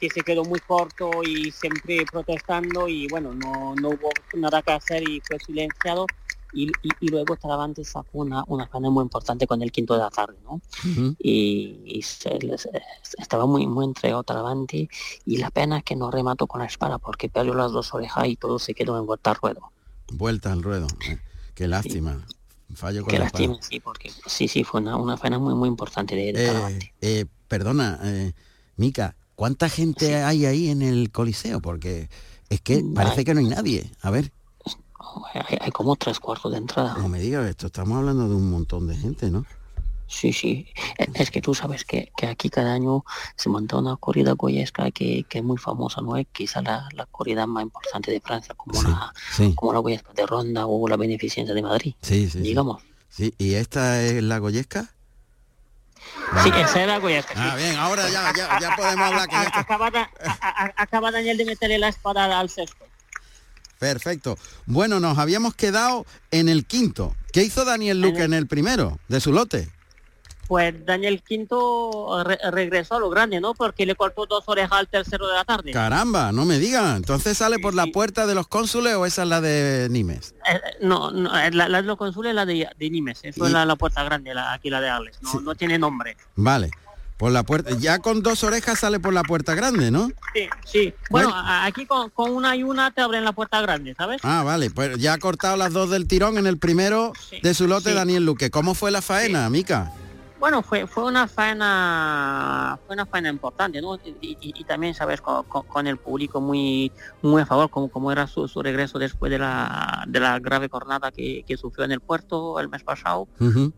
[0.00, 4.72] que se quedó muy corto y siempre protestando y bueno, no, no hubo nada que
[4.72, 6.06] hacer y fue silenciado.
[6.52, 10.00] Y, y- y luego Taravante sacó una, una faena muy importante con el quinto de
[10.00, 10.60] la tarde, ¿no?
[11.18, 12.80] y, y se les- eh,
[13.18, 14.88] estaba muy muy entregado Taravante
[15.24, 18.26] y la pena es que no remató con la espada porque perdió las dos orejas
[18.28, 19.72] y todo se quedó en vuelta al ruedo.
[20.12, 20.86] Vuelta al ruedo.
[21.54, 22.24] Qué lástima.
[22.74, 23.68] Fallo con Qué la lástima, espada.
[23.68, 26.48] sí, porque sí, sí, fue una, una faena muy muy importante de, de.
[26.48, 28.32] Eh, eh, perdona, eh,
[28.76, 31.60] Mica, ¿cuánta gente hay ahí en el Coliseo?
[31.60, 32.08] Porque
[32.48, 33.90] es que parece que no hay nadie.
[34.02, 34.32] A ver.
[35.34, 36.94] Hay, hay como tres cuartos de entrada.
[36.98, 39.44] No me digas esto, estamos hablando de un montón de gente, ¿no?
[40.06, 40.66] Sí, sí.
[40.96, 43.04] Eh, Es que tú sabes que, que aquí cada año
[43.36, 46.16] se monta una corrida goyesca que, que es muy famosa, ¿no?
[46.16, 49.54] Es quizá la, la corrida más importante de Francia, como, la, sí.
[49.54, 51.94] como la goyesca de Ronda o la Beneficencia de Madrid.
[52.00, 52.40] Sí, sí.
[52.40, 52.82] Digamos.
[53.10, 54.94] Sí, ¿y esta es la Goyesca?
[56.42, 57.34] Sí, esa era goyesca.
[57.36, 59.36] Ah, bien, ahora ya, ya, ya podemos hablar que.
[59.36, 59.90] Acaba,
[60.76, 62.84] acaba Daniel de meterle la espada al sexto.
[63.78, 64.36] Perfecto.
[64.66, 67.14] Bueno, nos habíamos quedado en el quinto.
[67.32, 69.68] ¿Qué hizo Daniel Luque en el primero de su lote?
[70.48, 73.52] Pues Daniel Quinto re- regresó a lo grande, ¿no?
[73.52, 75.72] Porque le cortó dos orejas al tercero de la tarde.
[75.72, 76.96] Caramba, no me digan.
[76.96, 80.34] Entonces sale por la puerta de los cónsules o esa es la de Nimes.
[80.50, 83.44] Eh, no, no, eh, la, la de los consules es la de, de Nimes, eso
[83.44, 86.16] Y- es la, la puerta grande, la, aquí la de Arles, no, no tiene nombre.
[86.36, 86.70] Vale.
[87.18, 87.72] Por la puerta.
[87.78, 90.08] Ya con dos orejas sale por la puerta grande, ¿no?
[90.32, 90.94] Sí, sí.
[91.10, 94.20] Bueno, aquí con, con una y una te abren la puerta grande, ¿sabes?
[94.22, 94.70] Ah, vale.
[94.70, 97.96] Pues ya ha cortado las dos del tirón en el primero de su lote sí.
[97.96, 98.50] Daniel Luque.
[98.50, 99.92] ¿Cómo fue la faena, Mica?
[100.38, 103.96] Bueno, fue fue una faena fue una faena importante, ¿no?
[103.96, 107.88] Y, y- y también, sabes, con, con- con el público muy muy a favor, como,
[107.88, 111.84] como era su, su regreso después de la, de la grave jornada que, que sufrió
[111.84, 113.28] en el puerto el mes pasado,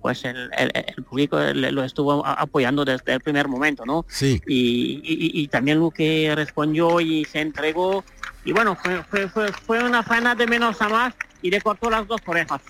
[0.00, 4.04] pues el, el- el público le- lo estuvo apoyando desde el primer momento, ¿no?
[4.08, 4.40] Sí.
[4.46, 5.00] Y,
[5.42, 8.04] y- también Luque respondió y se entregó.
[8.44, 11.90] Y bueno, fue, fue, fue, fue una faena de menos a más y le cortó
[11.90, 12.60] las dos orejas.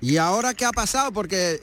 [0.00, 1.12] ¿Y ahora qué ha pasado?
[1.12, 1.60] Porque,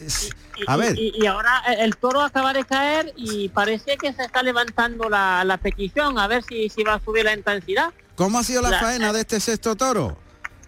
[0.68, 4.24] a Y- ver, Y, y ahora el, toro acaba de caer y parece que se
[4.24, 7.92] está levantando la, la petición a ver si, si va a subir la intensidad.
[8.16, 10.18] ¿cómo ha sido la la- faena de este sexto toro?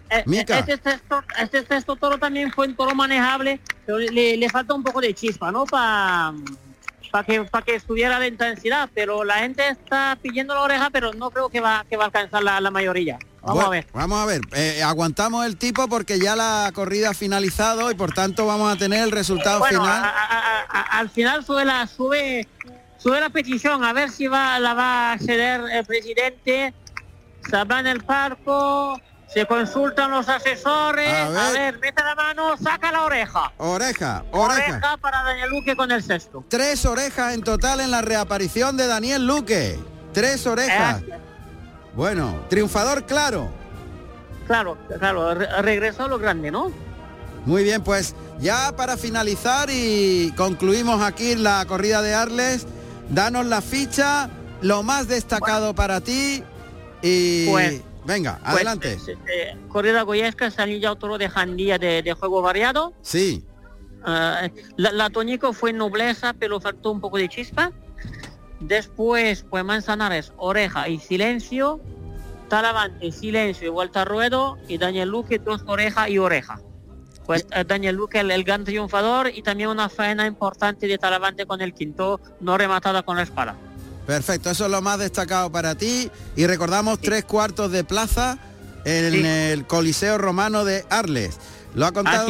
[0.08, 0.58] Eh, Mica.
[0.58, 4.82] Este sexto, este sexto toro también fue un toro manejable, pero le, le falta un
[4.82, 5.64] poco de chispa, ¿no?
[5.64, 6.32] Para
[7.12, 11.12] para que para que estuviera la intensidad, pero la gente está pidiendo la oreja, pero
[11.12, 13.18] no creo que va que va a alcanzar la, la mayoría.
[13.42, 13.86] Vamos Bueno, a ver.
[13.92, 14.40] Vamos a ver.
[14.52, 18.76] Eh, aguantamos el tipo porque ya la corrida ha finalizado y por tanto vamos a
[18.76, 20.04] tener el resultado Bueno, final.
[20.04, 22.46] a- a- a- al final sube la sube
[22.98, 26.74] sube la petición a ver si va la va a ceder el presidente.
[27.48, 29.00] Se va en el parco,
[29.32, 31.08] se consultan los asesores.
[31.10, 31.72] A A ver.
[31.74, 33.52] ver, mete la mano, saca la oreja.
[33.56, 34.72] Oreja, oreja.
[34.72, 36.44] Oreja para Daniel Luque con el sexto.
[36.48, 39.78] Tres orejas en total en la reaparición de Daniel Luque.
[40.12, 41.00] Tres orejas.
[41.00, 41.18] Eh.
[41.94, 43.50] Bueno, triunfador claro.
[44.46, 46.70] Claro, claro, re- regresó a lo grande, ¿no?
[47.46, 52.66] Muy bien, pues ya para finalizar y concluimos aquí la corrida de Arles,
[53.08, 54.28] danos la ficha,
[54.60, 56.42] lo más destacado para ti
[57.02, 58.98] y Pues- venga, Pues, adelante.
[59.32, 62.92] eh, corrida goyesca, salió ya otro de Jandía de, de juego variado.
[63.02, 63.44] Sí,
[64.02, 64.48] Ah,
[64.78, 67.70] la, la Toñico fue nobleza, pero faltó un poco de chispa.
[68.60, 71.80] Después, pues Manzanares, oreja y silencio.
[72.48, 74.58] Talavante, silencio y vuelta a ruedo.
[74.68, 76.60] Y Daniel Luque, dos oreja y oreja.
[77.26, 79.30] Pues eh, Daniel Luque, el, el gran triunfador.
[79.34, 83.56] Y también una faena importante de Talavante con el quinto, no rematada con la espada.
[84.06, 88.38] perfecto, eso es lo más destacado para ti y recordamos tres cuartos de plaza
[88.84, 91.38] en el Coliseo Romano de Arles.
[91.74, 92.26] Lo ha contado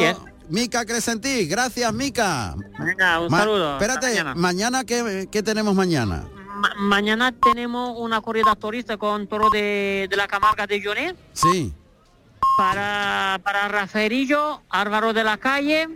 [0.51, 1.47] Mica Crescentí.
[1.47, 2.55] Gracias, Mica.
[2.77, 3.73] Venga, un saludo.
[3.73, 6.27] Espérate, mañana, ¿qué, tenemos mañana?
[6.77, 11.15] mañana tenemos una corrida turista con toro de, la Camarga de Llonet.
[11.33, 11.73] Sí.
[12.57, 15.87] Para, para Rafaelillo, Álvaro de la Calle,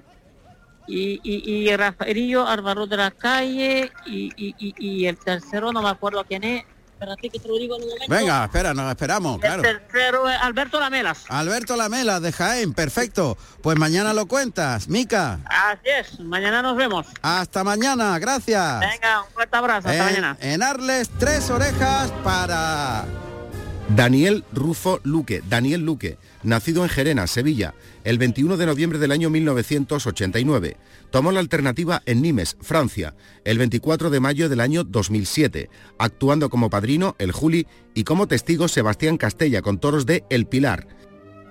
[0.88, 6.24] y, y, y Rafaelillo, Álvaro de la Calle, y, y, el tercero no me acuerdo
[6.24, 6.64] quién es,
[7.06, 8.16] Espérate que te lo digo en un momento.
[8.16, 9.64] Venga, espera, nos esperamos, claro.
[9.64, 11.24] El tercero es Alberto Lamelas.
[11.30, 13.38] Alberto Lamelas de Jaén, perfecto.
[13.62, 15.40] Pues mañana lo cuentas, Mica.
[15.46, 17.06] Así es, mañana nos vemos.
[17.22, 18.80] Hasta mañana, gracias.
[18.80, 20.38] Venga, un fuerte abrazo, hasta mañana.
[20.42, 23.06] En Arles, tres orejas para...
[23.88, 29.30] Daniel Rufo Luque, Daniel Luque, nacido en Gerena, Sevilla, el 21 de noviembre del año
[29.30, 30.78] 1989.
[31.12, 36.70] Tomó la alternativa en Nimes, Francia, el 24 de mayo del año 2007, actuando como
[36.70, 40.88] padrino el Juli y como testigo Sebastián Castella con toros de El Pilar.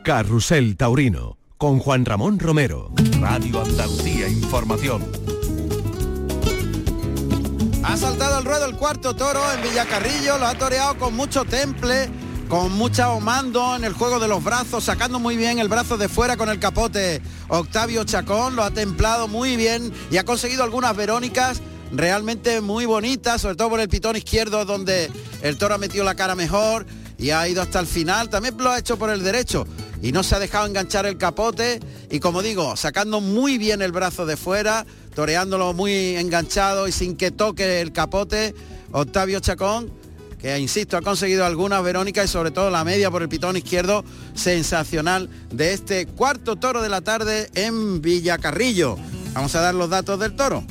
[0.05, 2.93] Carrusel Taurino, con Juan Ramón Romero.
[3.21, 5.03] Radio Andalucía Información.
[7.83, 12.09] Ha saltado al ruedo el cuarto toro en Villacarrillo, lo ha toreado con mucho temple
[12.49, 16.09] con mucha mando en el juego de los brazos, sacando muy bien el brazo de
[16.09, 17.23] fuera con el capote.
[17.49, 21.61] Octavio Chacón lo ha templado muy bien y ha conseguido algunas verónicas
[21.93, 25.11] realmente muy bonitas, sobre todo por el pitón izquierdo donde
[25.43, 26.87] el toro ha metido la cara mejor
[27.19, 28.29] y ha ido hasta el final.
[28.29, 29.67] También lo ha hecho por el derecho
[30.03, 31.81] y no se ha dejado enganchar el capote
[32.11, 37.17] y como digo, sacando muy bien el brazo de fuera, toreándolo muy enganchado y sin
[37.17, 38.55] que toque el capote.
[38.93, 40.04] Octavio Chacón
[40.45, 44.05] que insisto, ha conseguido algunas Verónica y sobre todo la media por el pitón izquierdo
[44.35, 48.99] sensacional de este cuarto toro de la tarde en Villacarrillo.
[49.33, 50.63] Vamos a dar los datos del toro.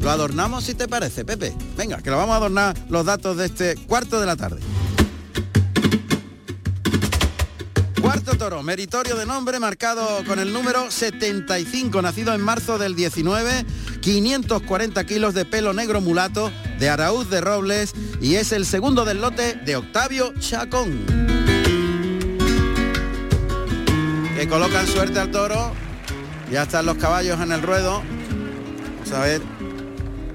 [0.00, 1.54] Lo adornamos si te parece, Pepe.
[1.76, 4.62] Venga, que lo vamos a adornar los datos de este cuarto de la tarde.
[8.04, 13.64] Cuarto toro, meritorio de nombre, marcado con el número 75, nacido en marzo del 19,
[14.02, 19.22] 540 kilos de pelo negro mulato, de Araúz de Robles y es el segundo del
[19.22, 21.06] lote de Octavio Chacón.
[24.36, 25.72] Que colocan suerte al toro.
[26.52, 28.02] Ya están los caballos en el ruedo.
[28.98, 29.40] Vamos a ver.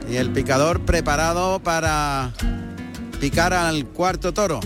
[0.09, 2.33] Y el picador preparado para
[3.19, 4.59] picar al cuarto toro.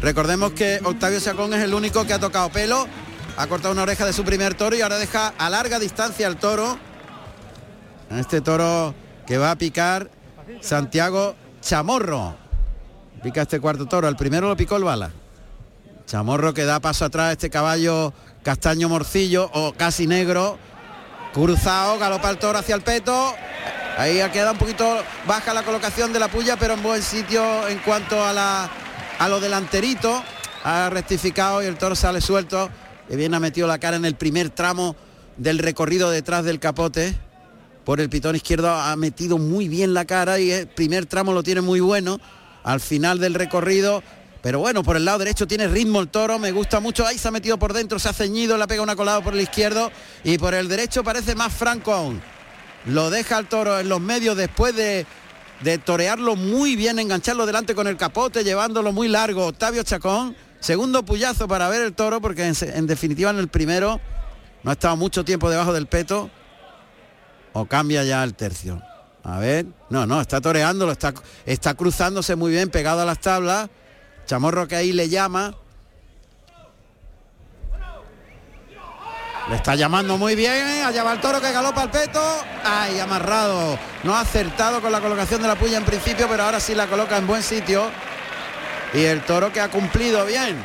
[0.00, 2.86] Recordemos que Octavio Chacón es el único que ha tocado pelo.
[3.36, 6.36] Ha cortado una oreja de su primer toro y ahora deja a larga distancia al
[6.36, 6.78] toro.
[8.10, 8.94] Este toro
[9.26, 10.10] que va a picar
[10.60, 12.36] Santiago Chamorro.
[13.22, 14.08] Pica este cuarto toro.
[14.08, 15.10] El primero lo picó el bala.
[16.06, 20.58] Chamorro que da paso atrás este caballo castaño morcillo o casi negro.
[21.32, 23.34] Cruzado, galopa el toro hacia el peto.
[23.98, 27.66] Ahí ha quedado un poquito baja la colocación de la puya, pero en buen sitio
[27.68, 28.70] en cuanto a, la,
[29.18, 30.22] a lo delanterito.
[30.64, 32.70] Ha rectificado y el toro sale suelto.
[33.08, 34.96] Que bien ha metido la cara en el primer tramo
[35.36, 37.16] del recorrido detrás del capote
[37.88, 41.42] por el pitón izquierdo ha metido muy bien la cara y el primer tramo lo
[41.42, 42.20] tiene muy bueno
[42.62, 44.02] al final del recorrido.
[44.42, 47.06] Pero bueno, por el lado derecho tiene ritmo el toro, me gusta mucho.
[47.06, 49.32] Ahí se ha metido por dentro, se ha ceñido, le ha pegado una colada por
[49.32, 49.90] el izquierdo
[50.22, 52.20] y por el derecho parece más franco aún.
[52.84, 55.06] Lo deja el toro en los medios después de,
[55.60, 59.46] de torearlo muy bien, engancharlo delante con el capote, llevándolo muy largo.
[59.46, 64.00] Octavio Chacón, segundo puyazo para ver el toro, porque en, definitiva en el primero
[64.62, 66.30] no ha estado mucho tiempo debajo del peto
[67.52, 68.82] o cambia ya el tercio.
[69.24, 71.12] A ver, no, no, está toreándolo, está,
[71.44, 73.68] está cruzándose muy bien, pegado a las tablas.
[74.26, 75.54] Chamorro que ahí le llama.
[79.48, 82.20] Le está llamando muy bien, allá va el toro que galopa al peto.
[82.64, 83.78] Ay, amarrado.
[84.04, 86.86] No ha acertado con la colocación de la puya en principio, pero ahora sí la
[86.86, 87.90] coloca en buen sitio.
[88.92, 90.62] Y el toro que ha cumplido bien.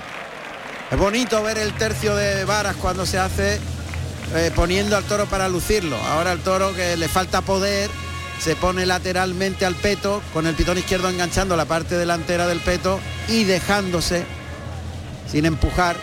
[0.91, 3.60] Es bonito ver el tercio de varas cuando se hace
[4.36, 5.96] eh, poniendo al toro para lucirlo.
[6.10, 7.89] Ahora el toro que le falta poder
[8.39, 13.00] se pone lateralmente al peto con el pitón izquierdo enganchando la parte delantera del peto
[13.30, 14.26] y dejándose
[15.32, 15.96] sin empujar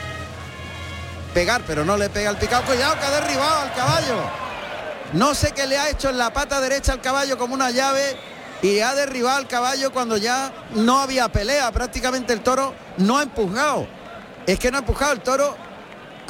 [1.30, 4.16] pegar pero no le pega el picado cuidado que ha derribado al caballo
[5.12, 8.16] no sé qué le ha hecho en la pata derecha al caballo como una llave
[8.62, 13.22] y ha derribado al caballo cuando ya no había pelea prácticamente el toro no ha
[13.22, 13.86] empujado
[14.46, 15.56] es que no ha empujado el toro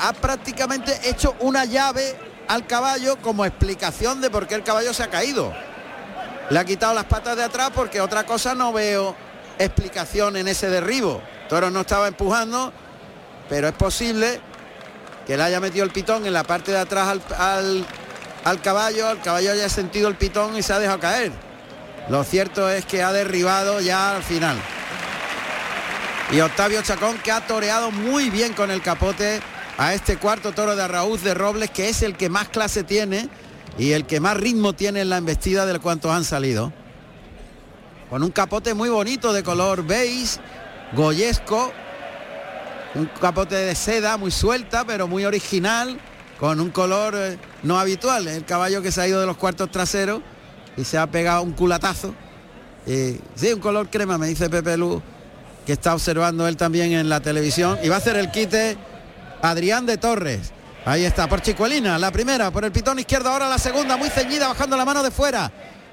[0.03, 2.17] ha prácticamente hecho una llave
[2.49, 5.53] al caballo como explicación de por qué el caballo se ha caído.
[6.49, 9.15] Le ha quitado las patas de atrás porque otra cosa no veo
[9.59, 11.23] explicación en ese derribo.
[11.49, 12.73] Toro no estaba empujando,
[13.49, 14.41] pero es posible
[15.27, 17.87] que le haya metido el pitón en la parte de atrás al, al,
[18.45, 21.33] al caballo, el caballo haya sentido el pitón y se ha dejado caer.
[22.09, 24.57] Lo cierto es que ha derribado ya al final.
[26.33, 29.41] y Octavio Chacón que ha toreado muy bien con el capote
[29.79, 33.29] a este cuarto toro de Arraúz de Robles, que es el que más clase tiene
[33.79, 36.73] y el que más ritmo tiene en la embestida de cuantos han salido.
[38.09, 40.41] Con un capote muy bonito de color beige,
[40.93, 41.73] goyesco,
[42.95, 45.99] un capote de seda muy suelta, pero muy original,
[46.39, 48.27] con un color eh, no habitual.
[48.29, 50.21] El caballo que se ha ido de los cuartos traseros
[50.77, 52.15] y se ha pegado un culatazo.
[52.87, 55.03] sí, un color crema, me dice Pepe Lu,
[55.67, 57.79] que está observando él también en la televisión.
[57.83, 58.77] Y va a hacer el quite
[59.43, 60.53] Adrián de Torres.
[60.85, 64.49] Ahí está, por Chicuelina, la primera, por el pitón izquierdo, ahora la segunda, muy ceñida,
[64.49, 65.53] bajando la mano de fuera.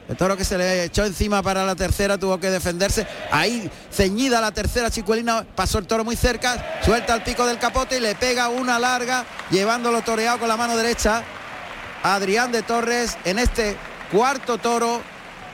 [0.10, 3.06] El toro que se le echó encima para la tercera tuvo que defenderse.
[3.30, 7.98] Ahí ceñida la tercera chicuelina, pasó el toro muy cerca, suelta el pico del capote
[7.98, 11.24] y le pega una larga, llevándolo toreado con la mano derecha.
[12.04, 13.76] Adrián de Torres en este
[14.12, 15.02] cuarto toro,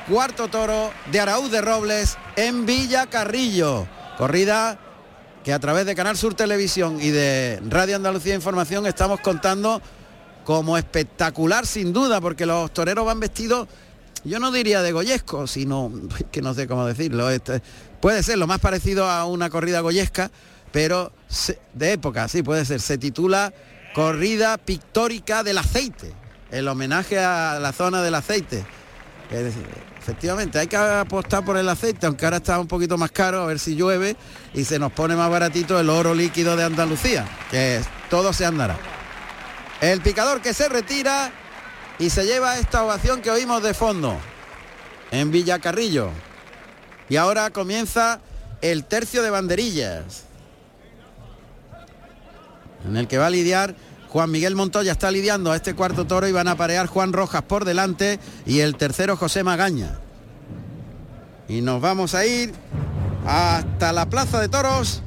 [0.07, 3.87] cuarto toro de Araúz de Robles en Villa Carrillo.
[4.19, 4.77] Corrida
[5.43, 9.81] que a través de Canal Sur Televisión y de Radio Andalucía Información estamos contando
[10.45, 13.67] como espectacular sin duda, porque los toreros van vestidos
[14.23, 15.91] yo no diría de goyesco, sino
[16.31, 17.29] que no sé cómo decirlo.
[17.29, 17.61] Este,
[17.99, 20.31] puede ser lo más parecido a una corrida goyesca,
[20.71, 21.11] pero
[21.73, 22.81] de época, sí, puede ser.
[22.81, 23.53] Se titula
[23.93, 26.13] Corrida Pictórica del Aceite,
[26.51, 28.65] el homenaje a la zona del aceite.
[29.99, 33.45] efectivamente, hay que apostar por el aceite, aunque ahora está un poquito más caro, a
[33.45, 34.15] ver si llueve
[34.53, 38.77] y se nos pone más baratito el oro líquido de Andalucía, que todo se andará.
[39.79, 41.31] El picador que se retira
[41.99, 44.17] y se lleva esta ovación que oímos de fondo
[45.11, 46.09] en Villacarrillo.
[47.09, 48.19] Y ahora comienza
[48.61, 50.23] el tercio de banderillas,
[52.85, 53.75] en el que va a lidiar
[54.09, 57.41] Juan Miguel Montoya, está lidiando a este cuarto toro y van a parear Juan Rojas
[57.41, 59.99] por delante y el tercero José Magaña.
[61.47, 62.53] Y nos vamos a ir
[63.25, 65.01] hasta la Plaza de Toros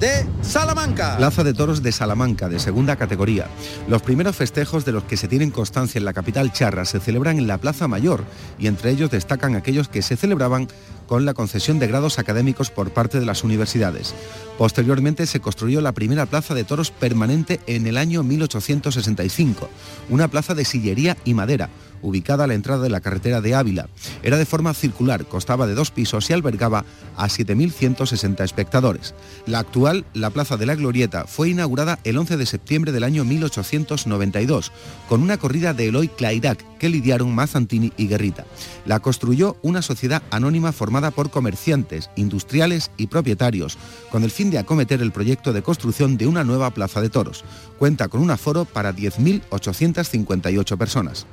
[0.00, 1.18] de Salamanca.
[1.18, 3.48] Plaza de Toros de Salamanca, de segunda categoría.
[3.86, 7.38] Los primeros festejos de los que se tienen constancia en la capital charra se celebran
[7.38, 8.24] en la Plaza Mayor
[8.58, 10.68] y entre ellos destacan aquellos que se celebraban
[11.06, 14.14] con la concesión de grados académicos por parte de las universidades.
[14.56, 19.68] Posteriormente se construyó la primera plaza de toros permanente en el año 1865,
[20.08, 21.68] una plaza de sillería y madera,
[22.02, 23.88] ubicada a la entrada de la carretera de Ávila.
[24.22, 26.84] Era de forma circular, costaba de dos pisos y albergaba
[27.16, 29.14] a 7.160 espectadores.
[29.46, 33.24] La actual, la Plaza de la Glorieta, fue inaugurada el 11 de septiembre del año
[33.24, 34.72] 1892,
[35.08, 38.46] con una corrida de Eloy Clairac que lidiaron Mazantini y Guerrita.
[38.86, 43.78] La construyó una sociedad anónima formada por comerciantes, industriales y propietarios,
[44.10, 47.44] con el fin de acometer el proyecto de construcción de una nueva plaza de toros.
[47.78, 51.26] Cuenta con un aforo para 10.858 personas.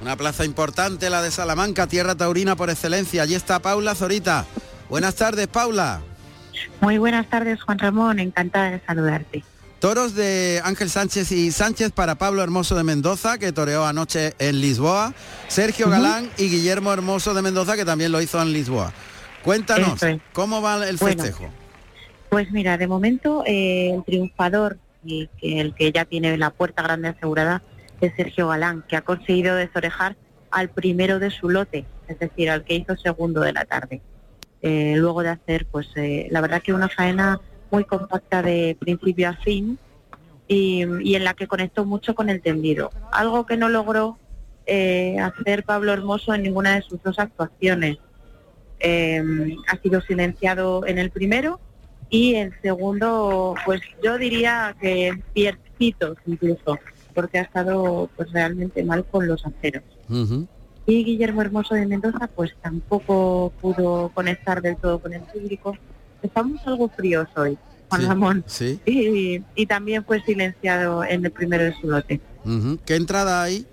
[0.00, 3.22] Una plaza importante, la de Salamanca, tierra taurina por excelencia.
[3.22, 4.46] Allí está Paula Zorita.
[4.88, 6.00] Buenas tardes, Paula.
[6.80, 8.20] Muy buenas tardes, Juan Ramón.
[8.20, 9.44] Encantada de saludarte.
[9.80, 14.60] Toros de Ángel Sánchez y Sánchez para Pablo Hermoso de Mendoza, que toreó anoche en
[14.60, 15.14] Lisboa.
[15.46, 18.92] Sergio Galán y Guillermo Hermoso de Mendoza, que también lo hizo en Lisboa.
[19.44, 20.00] Cuéntanos,
[20.32, 21.48] ¿cómo va el festejo?
[22.28, 26.82] pues mira, de momento eh, el triunfador, y que el que ya tiene la puerta
[26.82, 27.62] grande asegurada,
[28.00, 30.16] de Sergio Galán, que ha conseguido desorejar
[30.50, 34.00] al primero de su lote, es decir, al que hizo segundo de la tarde.
[34.62, 37.40] Eh, luego de hacer, pues, eh, la verdad que una faena
[37.70, 39.78] muy compacta de principio a fin
[40.48, 42.90] y, en la que conectó mucho con el tendido.
[43.12, 44.18] Algo que no logró
[44.66, 47.98] eh, hacer Pablo Hermoso en ninguna de sus dos actuaciones.
[48.80, 51.60] ha sido silenciado en el primero
[52.10, 56.78] y el segundo, pues yo diría que piercitos incluso
[57.18, 59.82] porque ha estado pues realmente mal con los aceros.
[60.86, 65.76] Y Guillermo Hermoso de Mendoza pues tampoco pudo conectar del todo con el público.
[66.22, 67.58] Estamos algo fríos hoy,
[67.88, 68.44] Juan Ramón.
[68.46, 68.80] Sí.
[68.86, 72.20] Y, también fue silenciado en el primero de su lote.
[72.86, 73.66] ¿Qué entrada hay?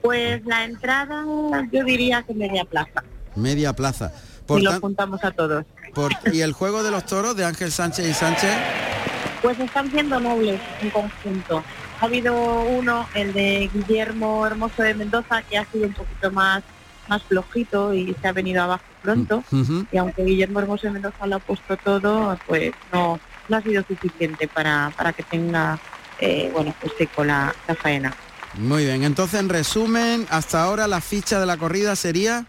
[0.00, 1.26] Pues la entrada
[1.70, 3.04] yo diría que media plaza.
[3.36, 4.10] Media plaza.
[4.56, 5.66] y lo juntamos a todos.
[6.32, 8.52] ¿Y el juego de los toros de Ángel Sánchez y Sánchez?
[9.42, 11.62] Pues están siendo nobles en conjunto.
[12.00, 16.62] Ha habido uno, el de Guillermo Hermoso de Mendoza, que ha sido un poquito más
[17.08, 19.42] más flojito y se ha venido abajo pronto.
[19.50, 23.18] Mm, y aunque Guillermo Hermoso de Mendoza lo ha puesto todo, pues no,
[23.48, 25.78] no ha sido suficiente para, para que tenga,
[26.20, 28.14] eh, bueno, pues seco la, la faena.
[28.54, 32.46] Muy bien, entonces en resumen, hasta ahora la ficha de la corrida sería...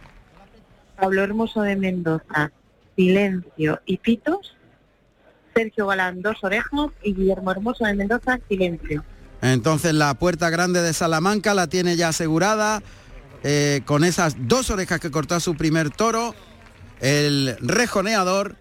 [0.99, 2.51] Pablo Hermoso de Mendoza,
[2.95, 4.55] Silencio y Pitos,
[5.55, 9.03] Sergio Galán, Dos Orejas y Guillermo Hermoso de Mendoza, Silencio.
[9.41, 12.81] Entonces la puerta grande de Salamanca la tiene ya asegurada
[13.43, 16.35] eh, con esas dos orejas que cortó su primer toro,
[16.99, 18.55] el rejoneador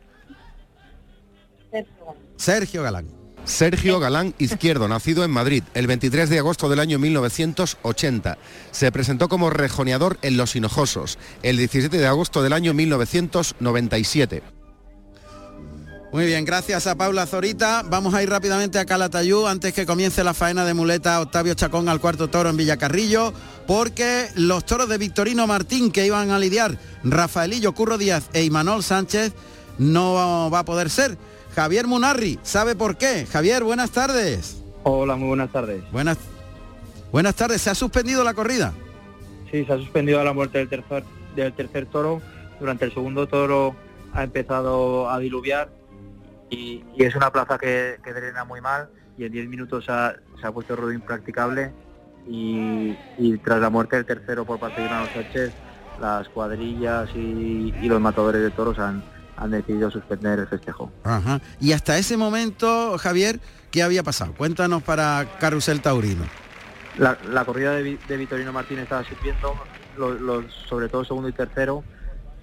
[2.37, 3.07] Sergio Galán.
[3.45, 8.39] Sergio Galán Izquierdo, nacido en Madrid el 23 de agosto del año 1980.
[8.71, 14.58] Se presentó como rejoneador en Los Hinojosos el 17 de agosto del año 1997.
[16.11, 17.83] Muy bien, gracias a Paula Zorita.
[17.85, 21.87] Vamos a ir rápidamente a Calatayú antes que comience la faena de muleta Octavio Chacón
[21.91, 23.35] al cuarto toro en Villacarrillo,
[23.67, 28.83] porque los toros de Victorino Martín que iban a lidiar Rafaelillo Curro Díaz e Imanol
[28.83, 29.35] Sánchez
[29.77, 31.19] no va a poder ser.
[31.55, 33.27] Javier Munarri, ¿sabe por qué?
[33.31, 34.63] Javier, buenas tardes.
[34.85, 35.83] Hola, muy buenas tardes.
[35.93, 36.17] Buenas,
[37.13, 37.61] buenas tardes.
[37.61, 38.73] ¿Se ha suspendido la corrida?
[39.51, 41.05] Sí, se ha suspendido a la muerte del tercer,
[41.37, 42.23] del tercer toro.
[42.61, 43.77] Durante el segundo toro
[44.15, 45.78] ha empezado a diluviar
[46.51, 49.93] y, y es una plaza que, que, drena muy mal y en 10 minutos se
[49.93, 51.73] ha, se ha puesto ruido impracticable
[52.27, 55.53] y, y, tras la muerte del tercero por parte de Iván Sánchez,
[56.01, 59.03] las cuadrillas y, y, los matadores de toros han,
[59.37, 60.93] han decidido suspender el festejo.
[61.05, 61.41] Ajá.
[61.61, 63.41] Y hasta ese momento, Javier,
[63.71, 64.35] ¿qué había pasado?
[64.35, 66.25] Cuéntanos para Carrusel Taurino.
[66.99, 69.55] La, la corrida de, de, Vitorino Martínez estaba sirviendo,
[69.97, 71.83] los, los, sobre todo segundo y tercero.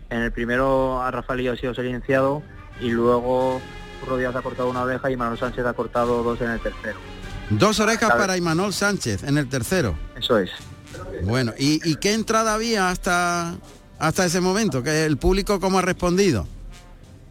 [0.09, 2.41] En el primero a Rafael ha sido silenciado
[2.79, 3.61] y luego
[4.05, 6.97] Curro Díaz ha cortado una oreja y Manuel Sánchez ha cortado dos en el tercero.
[7.49, 9.95] Dos orejas para Imanol Sánchez en el tercero.
[10.17, 10.49] Eso es.
[11.23, 13.55] Bueno, ¿y, y qué entrada había hasta,
[13.99, 14.81] hasta ese momento?
[14.81, 16.47] ¿Que ¿El público cómo ha respondido?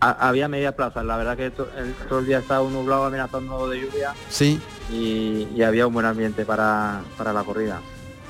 [0.01, 3.69] Ha, había media plaza, la verdad que to, el, todo el día estaba nublado amenazando
[3.69, 4.13] de lluvia.
[4.29, 4.61] Sí.
[4.91, 7.81] Y, y había un buen ambiente para, para la corrida.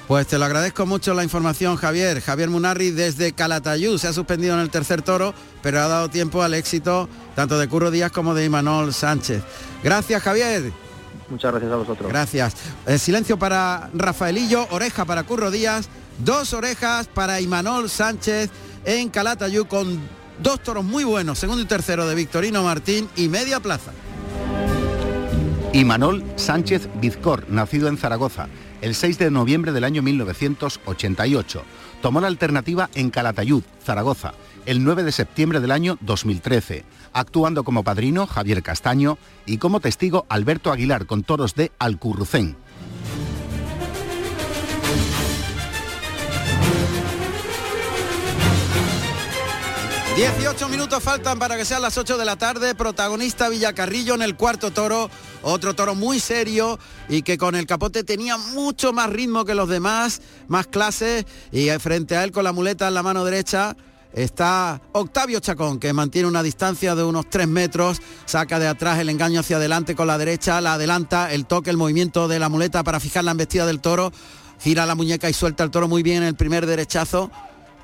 [0.07, 2.21] Pues te lo agradezco mucho la información, Javier.
[2.21, 3.99] Javier Munarri desde Calatayud.
[3.99, 5.33] Se ha suspendido en el tercer toro,
[5.63, 9.43] pero ha dado tiempo al éxito tanto de Curro Díaz como de Imanol Sánchez.
[9.83, 10.73] Gracias, Javier.
[11.31, 12.09] Muchas gracias a vosotros.
[12.11, 12.55] Gracias.
[12.87, 15.89] El silencio para Rafaelillo, oreja para Curro Díaz,
[16.19, 18.51] dos orejas para Imanol Sánchez
[18.85, 20.01] en Calatayud con
[20.43, 23.93] dos toros muy buenos, segundo y tercero de Victorino Martín y media plaza.
[25.75, 28.47] Imanol Sánchez Vizcor, nacido en Zaragoza
[28.81, 31.65] el 6 de noviembre del año 1988.
[32.01, 34.35] Tomó la alternativa en Calatayud, Zaragoza,
[34.67, 40.27] el 9 de septiembre del año 2013, actuando como padrino Javier Castaño y como testigo
[40.29, 42.57] Alberto Aguilar con toros de Alcurrucén.
[50.15, 52.77] ...18 minutos faltan para que sean las 8 de la tarde...
[52.77, 55.11] ...protagonista Villacarrillo en el cuarto toro...
[55.45, 56.79] ...otro toro muy serio...
[57.09, 60.23] ...y que con el capote tenía mucho más ritmo que los demás...
[60.49, 61.27] ...más clase...
[61.53, 63.77] ...y frente a él con la muleta en la mano derecha...
[64.15, 69.09] Está Octavio Chacón, que mantiene una distancia de unos 3 metros, saca de atrás el
[69.09, 72.85] engaño hacia adelante con la derecha, la adelanta, el toque, el movimiento de la muleta
[72.85, 74.13] para fijar la embestida del toro,
[74.61, 77.33] gira la muñeca y suelta el toro muy bien en el primer derechazo,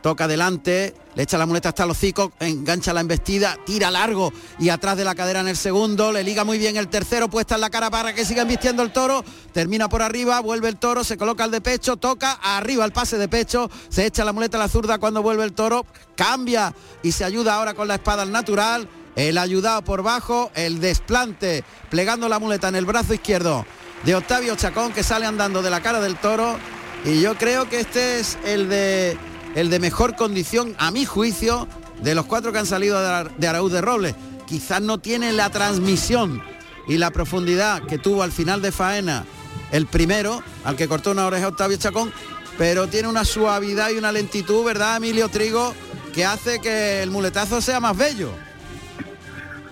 [0.03, 4.69] toca adelante, le echa la muleta hasta el hocico, engancha la embestida, tira largo y
[4.69, 7.61] atrás de la cadera en el segundo, le liga muy bien el tercero, puesta en
[7.61, 11.17] la cara para que siga embistiendo el toro, termina por arriba, vuelve el toro, se
[11.17, 14.61] coloca el de pecho, toca arriba el pase de pecho, se echa la muleta a
[14.61, 15.85] la zurda cuando vuelve el toro,
[16.17, 20.81] cambia y se ayuda ahora con la espada al natural, el ayudado por bajo, el
[20.81, 23.67] desplante, plegando la muleta en el brazo izquierdo
[24.05, 26.57] de Octavio Chacón que sale andando de la cara del toro
[27.05, 29.17] y yo creo que este es el de
[29.55, 31.67] el de mejor condición, a mi juicio,
[32.03, 33.01] de los cuatro que han salido
[33.37, 34.15] de Araúz de Robles.
[34.47, 36.43] Quizás no tiene la transmisión
[36.89, 39.25] y la profundidad que tuvo al final de faena
[39.71, 42.13] el primero, al que cortó una oreja Octavio Chacón,
[42.59, 45.75] pero tiene una suavidad y una lentitud, ¿verdad, Emilio Trigo?
[46.13, 48.33] Que hace que el muletazo sea más bello.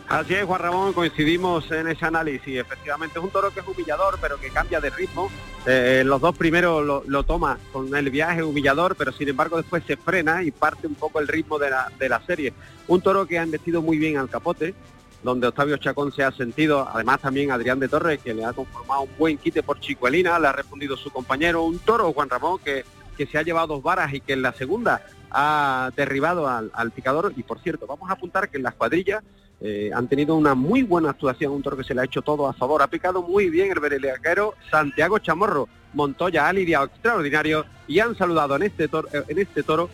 [0.08, 2.58] Así es, Juan Ramón, coincidimos en ese análisis.
[2.58, 5.30] Efectivamente, es un toro que es humillador, pero que cambia de ritmo.
[5.66, 9.98] Eh, los dos primeros lo, toma con el viaje humillador, pero sin embargo después se
[9.98, 12.54] frena y parte un poco el ritmo de la, de la serie.
[12.86, 14.74] Un toro que ha investido muy bien al capote,
[15.22, 19.02] donde Octavio Chacón se ha sentido, además también Adrián de Torres, que le ha conformado
[19.02, 22.82] un buen quite por Chicuelina, le ha respondido su compañero, un toro, Juan Ramón, que,
[23.14, 26.92] que se ha llevado dos varas y que en la segunda ha derribado al, al
[26.92, 27.34] picador.
[27.36, 29.22] Y por cierto, vamos a apuntar que en las cuadrillas
[29.60, 32.46] eh, han tenido una muy buena actuación, un toro que se le ha hecho todo
[32.46, 32.82] a favor.
[32.82, 35.68] Ha picado muy bien el bereleaquero Santiago Chamorro.
[35.94, 39.88] Montoya ha lidiado extraordinario y han saludado en este toro, en este toro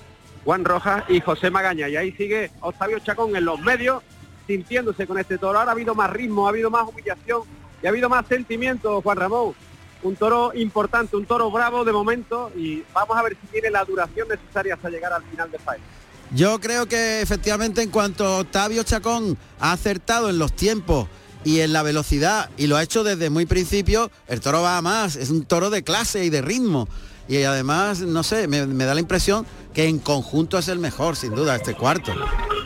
[0.44, 1.88] Juan Rojas y José Magaña.
[1.88, 4.02] Y ahí sigue Octavio Chacón en los medios,
[4.46, 5.58] sintiéndose con este toro.
[5.58, 7.42] Ahora ha habido más ritmo, ha habido más humillación
[7.82, 9.54] y ha habido más sentimiento, Juan Ramón.
[10.02, 13.84] Un toro importante, un toro bravo de momento y vamos a ver si tiene la
[13.86, 15.82] duración necesaria hasta llegar al final del país.
[16.32, 21.08] Yo creo que efectivamente en cuanto Octavio Chacón ha acertado en los tiempos
[21.44, 24.82] y en la velocidad y lo ha hecho desde muy principio, el toro va a
[24.82, 26.88] más, es un toro de clase y de ritmo.
[27.28, 31.16] y además, no sé, me, me da la impresión que en conjunto es el mejor,
[31.16, 32.12] sin duda, este cuarto.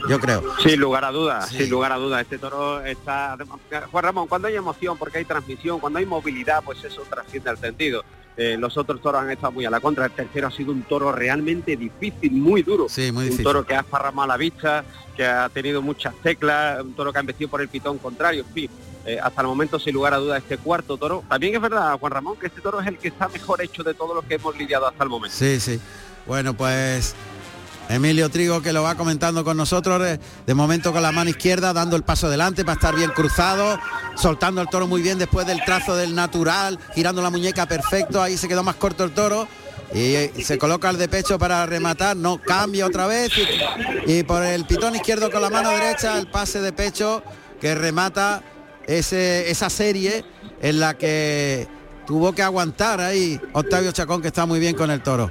[0.08, 0.42] Yo creo.
[0.62, 2.22] Sin lugar a dudas, sin lugar a dudas.
[2.22, 3.36] Este toro está...
[3.90, 7.58] Juan Ramón, cuando hay emoción, porque hay transmisión, cuando hay movilidad, pues eso trasciende al
[7.58, 8.04] sentido.
[8.40, 10.06] Eh, los otros toros han estado muy a la contra.
[10.06, 12.86] El tercero ha sido un toro realmente difícil, muy duro.
[12.88, 13.44] Sí, muy un difícil.
[13.44, 14.84] toro que ha esparramado la vista,
[15.16, 18.54] que ha tenido muchas teclas, un toro que ha embestido por el pitón contrario, en
[18.54, 18.70] fin.
[19.04, 21.24] eh, hasta el momento, sin lugar a dudas, este cuarto toro.
[21.28, 23.94] También es verdad, Juan Ramón, que este toro es el que está mejor hecho de
[23.94, 25.36] todos los que hemos lidiado hasta el momento.
[25.36, 25.80] Sí, sí.
[26.26, 27.14] Bueno, pues
[27.88, 31.72] Emilio Trigo que lo va comentando con nosotros, eh, de momento con la mano izquierda,
[31.72, 33.78] dando el paso adelante para estar bien cruzado,
[34.16, 38.36] soltando el toro muy bien después del trazo del natural, girando la muñeca perfecto, ahí
[38.36, 39.48] se quedó más corto el toro.
[39.94, 43.32] Y, eh, se coloca el de pecho para rematar, no cambia otra vez
[44.06, 47.22] y, y por el pitón izquierdo con la mano derecha el pase de pecho
[47.58, 48.42] que remata
[48.86, 50.26] ese, esa serie
[50.60, 51.68] en la que
[52.06, 55.30] tuvo que aguantar ahí Octavio Chacón que está muy bien con el toro.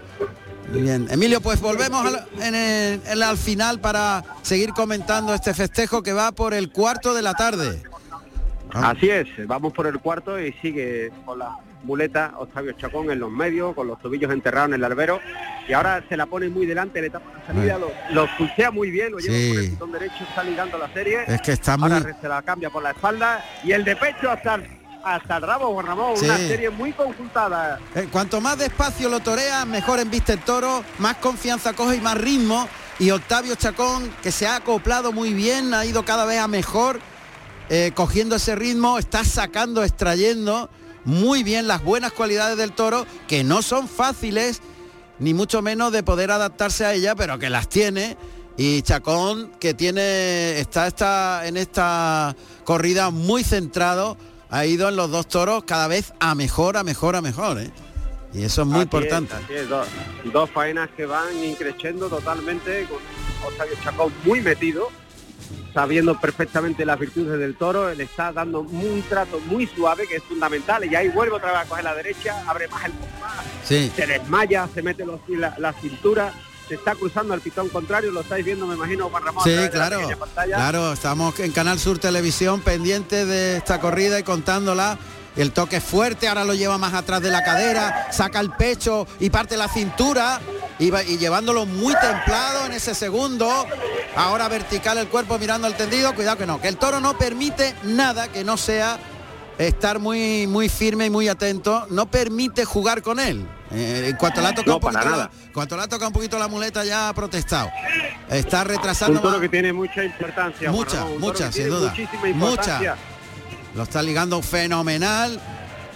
[0.72, 1.08] Muy bien.
[1.10, 6.04] Emilio, pues volvemos al, en el- en la- al final para seguir comentando este festejo
[6.04, 7.82] que va por el cuarto de la tarde.
[8.74, 13.32] Así es, vamos por el cuarto y sigue con la muleta Octavio Chacón en los
[13.32, 15.22] medios, con los tobillos enterrados en el albero.
[15.70, 18.92] Y ahora se la pone muy delante, le tapa la salida, lo, lo pulsea muy
[18.92, 19.76] bien, lo lleva Sí.
[19.78, 21.20] por el derecho, está ligando la serie.
[21.28, 24.30] Es que está Ahora muy- se la cambia por la espalda y el de pecho
[24.30, 24.64] hasta el,
[25.16, 27.80] hasta el rabo, Juan Ramón, una serie muy conjuntada.
[27.96, 32.18] Eh, cuanto más despacio lo torea, mejor embiste el toro, más confianza coge y más
[32.18, 32.68] ritmo.
[33.00, 37.00] Y Octavio Chacón, que se ha acoplado muy bien, ha ido cada vez a mejor,
[37.70, 40.70] eh, cogiendo ese ritmo, está sacando, extrayendo
[41.06, 44.62] muy bien las buenas cualidades del toro, que no son fáciles,
[45.20, 48.18] ni mucho menos de poder adaptarse a ella, pero que las tiene.
[48.58, 54.18] Y Chacón, que tiene, está, está en esta corrida muy centrado,
[54.50, 57.60] ha ido en los dos toros cada vez a mejor, a mejor, a mejor.
[57.60, 57.70] ¿eh?
[58.34, 59.34] Y eso es muy Así importante.
[59.36, 59.88] así es, dos,
[60.26, 63.00] dos faenas que van increciendo totalmente, con
[63.52, 64.90] Octavio Chacón muy metido,
[65.74, 70.24] sabiendo perfectamente las virtudes del toro, le está dando un trato muy suave que es
[70.24, 73.92] fundamental y ahí vuelve otra vez a coger la derecha, abre más el compás, Sí.
[73.96, 76.34] se desmaya, se mete los- la, la cintura,
[76.68, 79.44] se está cruzando al pitón contrario, lo estáis viendo me imagino Juan Ramón.
[79.44, 80.02] Sí, claro.
[80.46, 84.98] Claro, estamos en Canal Sur Televisión pendientes de esta corrida y contándola.
[85.36, 89.06] El toque es fuerte, ahora lo lleva más atrás de la cadera, saca el pecho
[89.20, 90.42] y parte la cintura
[90.80, 93.48] y, va- y llevándolo muy templado en ese segundo.
[94.16, 97.76] Ahora vertical el cuerpo mirando al tendido, cuidado que no, que el toro no permite
[97.84, 98.98] nada que no sea
[99.60, 103.48] estar muy muy firme y muy atento, no permite jugar con él.
[103.72, 105.30] Eh, en cuanto le ha tocado No, un para poquito nada.
[105.34, 107.70] la- cuanto le ha tocado un poquito la muleta ya ha protestado.
[108.30, 109.42] Está retrasando Un toro más.
[109.42, 110.72] que tiene mucha importancia.
[110.72, 111.94] Mucha, Ramón, mucha, sin duda.
[112.26, 112.96] Importancia.
[113.76, 115.40] Lo está ligando fenomenal.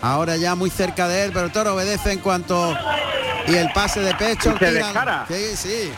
[0.02, 2.76] Ahora ya muy cerca de él, pero el toro obedece en cuanto.
[3.48, 4.56] Y el pase de pecho.
[4.58, 5.26] Se tira-.
[5.28, 5.92] Sí, sí.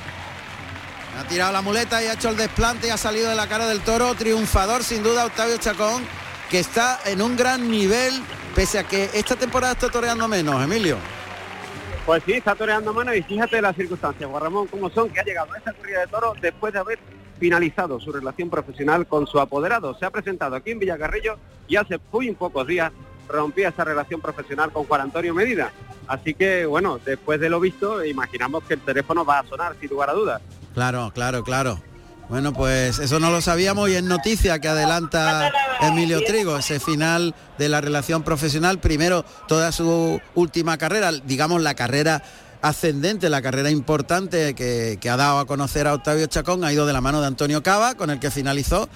[1.20, 3.66] Ha tirado la muleta y ha hecho el desplante y ha salido de la cara
[3.68, 4.14] del toro.
[4.16, 6.04] Triunfador sin duda Octavio Chacón,
[6.50, 8.22] que está en un gran nivel,
[8.56, 10.98] pese a que esta temporada está toreando menos, Emilio.
[12.06, 15.24] Pues sí, está toreando mano y fíjate las circunstancias, Juan Ramón, cómo son que ha
[15.24, 16.99] llegado a esta corrida de toros después de haber
[17.39, 19.97] finalizado su relación profesional con su apoderado.
[19.97, 21.38] Se ha presentado aquí en Villacarrillo
[21.68, 22.91] y hace muy pocos días
[23.30, 25.72] rompía esa relación profesional con Juan Antonio Medina.
[26.08, 29.89] Así que, bueno, después de lo visto, imaginamos que el teléfono va a sonar, sin
[29.89, 30.41] lugar a dudas.
[30.74, 31.80] Claro, claro, claro.
[32.34, 37.36] Bueno, pues eso no lo sabíamos y es noticia que adelanta Emilio Trigo, ese final
[37.60, 42.24] de la relación profesional, primero toda su última carrera, digamos la carrera
[42.64, 46.94] ascendente, la carrera importante que, ha dado a conocer a Octavio Chacón, ha ido de
[46.94, 48.90] la mano de Antonio Cava, con el que finalizó,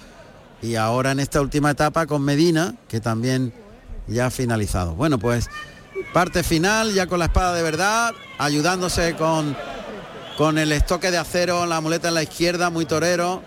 [0.64, 3.54] y ahora en esta última etapa con Medina, que también
[4.08, 4.96] ya ha finalizado.
[4.96, 5.48] Bueno, pues
[6.12, 9.56] parte final, ya con la espada de verdad, ayudándose con
[10.38, 13.42] con el estoque de acero, la muleta en la izquierda, muy torero.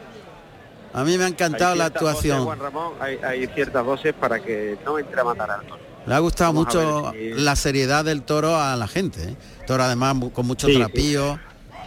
[0.92, 2.44] A mí me ha encantado la voces, actuación.
[2.44, 5.78] Juan Ramón, hay, hay ciertas voces para que no entre a matar al toro.
[6.06, 9.22] Le ha gustado Vamos mucho si- la seriedad del toro a la gente.
[9.22, 9.36] ¿eh?
[9.66, 10.78] Toro además con mucho Sí, sí.
[10.78, 11.38] trapío.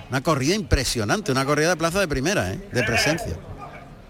[0.10, 2.70] Una corrida impresionante, una corrida de plaza de primera, ¿eh?
[2.72, 3.34] de presencia.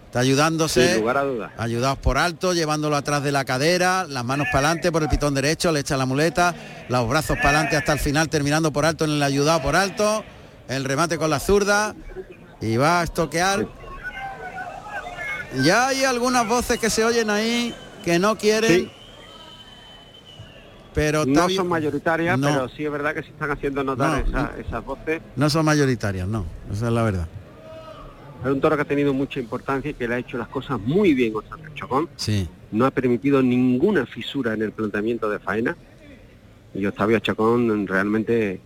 [0.05, 0.99] Está ayudándose.
[0.99, 1.53] Lugar a.
[1.57, 5.33] Ayudados por alto, llevándolo atrás de la cadera, las manos para adelante por el pitón
[5.33, 6.53] derecho, le echa la muleta,
[6.89, 10.23] los brazos para adelante hasta el final, terminando por alto en el ayudado por alto,
[10.67, 11.95] el remate con la zurda
[12.61, 13.67] y va a estoquear.
[15.63, 18.85] Ya hay algunas voces que se oyen ahí que no quieren.
[18.85, 18.91] Sí.
[20.93, 22.47] Pero No son mayoritarias, No.
[22.47, 25.21] pero sí es verdad que se están haciendo notar No, esa- esas voces.
[25.35, 27.27] no son mayoritarias, no, esa es la verdad.
[28.43, 30.79] Es un toro que ha tenido mucha importancia y que le ha hecho las cosas
[30.79, 32.09] muy bien Octavio Chacón.
[32.15, 32.47] Sí.
[32.71, 35.77] No ha permitido ninguna fisura en el planteamiento de faena.
[36.75, 38.59] Y Octavio Chacón realmente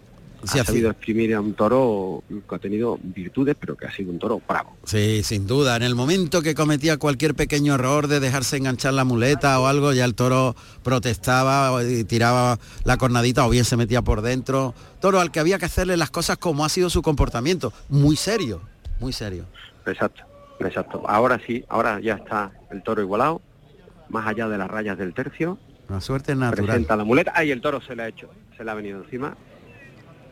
[0.43, 4.11] Sí, ha sabido exprimir a un toro que ha tenido virtudes, pero que ha sido
[4.11, 4.77] un toro bravo.
[4.85, 5.75] Sí, sin duda.
[5.75, 9.93] En el momento que cometía cualquier pequeño error de dejarse enganchar la muleta o algo,
[9.93, 14.73] ya el toro protestaba y tiraba la cornadita o bien se metía por dentro.
[14.99, 17.73] Toro al que había que hacerle las cosas como ha sido su comportamiento.
[17.89, 18.61] Muy serio,
[18.99, 19.45] muy serio.
[19.85, 20.23] Exacto,
[20.59, 21.03] exacto.
[21.07, 23.41] Ahora sí, ahora ya está el toro igualado,
[24.09, 25.57] más allá de las rayas del tercio.
[25.89, 26.65] La suerte natural.
[26.65, 27.31] Presenta la muleta.
[27.35, 29.35] Ahí el toro se le ha hecho, se le ha venido encima.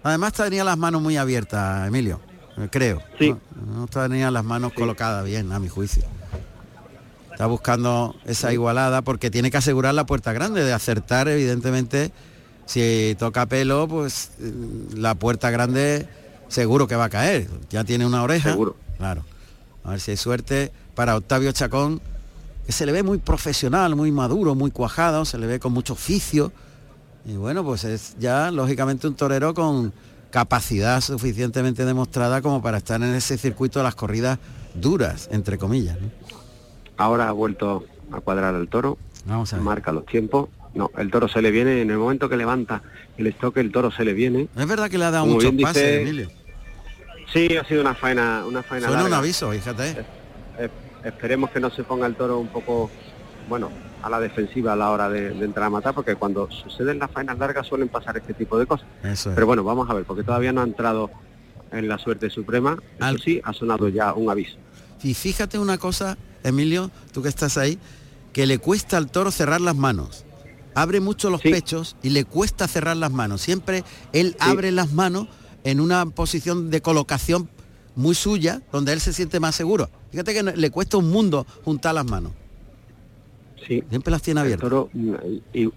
[0.05, 2.21] Además tenía las manos muy abiertas, Emilio,
[2.69, 3.01] creo.
[3.17, 3.31] Sí.
[3.55, 6.03] No, no tenía las manos colocadas bien, a mi juicio.
[7.31, 12.11] Está buscando esa igualada porque tiene que asegurar la puerta grande, de acertar, evidentemente,
[12.67, 14.53] si toca pelo, pues eh,
[14.93, 16.07] la puerta grande
[16.49, 17.49] seguro que va a caer.
[17.71, 18.51] Ya tiene una oreja.
[18.51, 18.75] Seguro.
[18.99, 19.25] Claro.
[19.83, 21.99] A ver si hay suerte para Octavio Chacón,
[22.67, 25.93] que se le ve muy profesional, muy maduro, muy cuajado, se le ve con mucho
[25.93, 26.51] oficio.
[27.25, 29.91] Y bueno, pues es ya lógicamente un torero con
[30.29, 34.37] capacidad suficientemente demostrada como para estar en ese circuito de las corridas
[34.75, 35.97] duras, entre comillas.
[35.99, 36.09] ¿no?
[36.97, 38.97] Ahora ha vuelto a cuadrar el toro.
[39.25, 39.63] Vamos a ver.
[39.65, 40.49] Marca los tiempos.
[40.75, 42.81] No, el toro se le viene, en el momento que levanta
[43.17, 44.49] el estoque, el toro se le viene.
[44.57, 46.29] Es verdad que le ha dado Como muchos pases, dice- Emilio.
[47.31, 50.05] Sí, ha sido una faena, una faena Suena un aviso, fíjate.
[51.03, 52.89] Esperemos que no se ponga el toro un poco,
[53.47, 53.69] bueno,
[54.01, 57.11] a la defensiva a la hora de, de entrar a matar, porque cuando suceden las
[57.11, 58.87] faenas largas suelen pasar este tipo de cosas.
[59.03, 59.27] Es.
[59.33, 61.09] Pero bueno, vamos a ver, porque todavía no ha entrado
[61.71, 62.77] en la suerte suprema.
[62.99, 64.57] Eso sí, ha sonado ya un aviso.
[65.03, 67.77] Y fíjate una cosa, Emilio, tú que estás ahí,
[68.33, 70.25] que le cuesta al toro cerrar las manos.
[70.73, 73.41] Abre mucho los pechos y le cuesta cerrar las manos.
[73.41, 75.27] Siempre él abre las manos
[75.63, 77.49] en una posición de colocación
[77.95, 79.89] muy suya, donde él se siente más seguro.
[80.11, 82.33] Fíjate que le cuesta un mundo juntar las manos.
[83.67, 83.83] Sí.
[83.89, 84.69] Siempre las tiene El abiertas.
[84.69, 85.13] toro mm,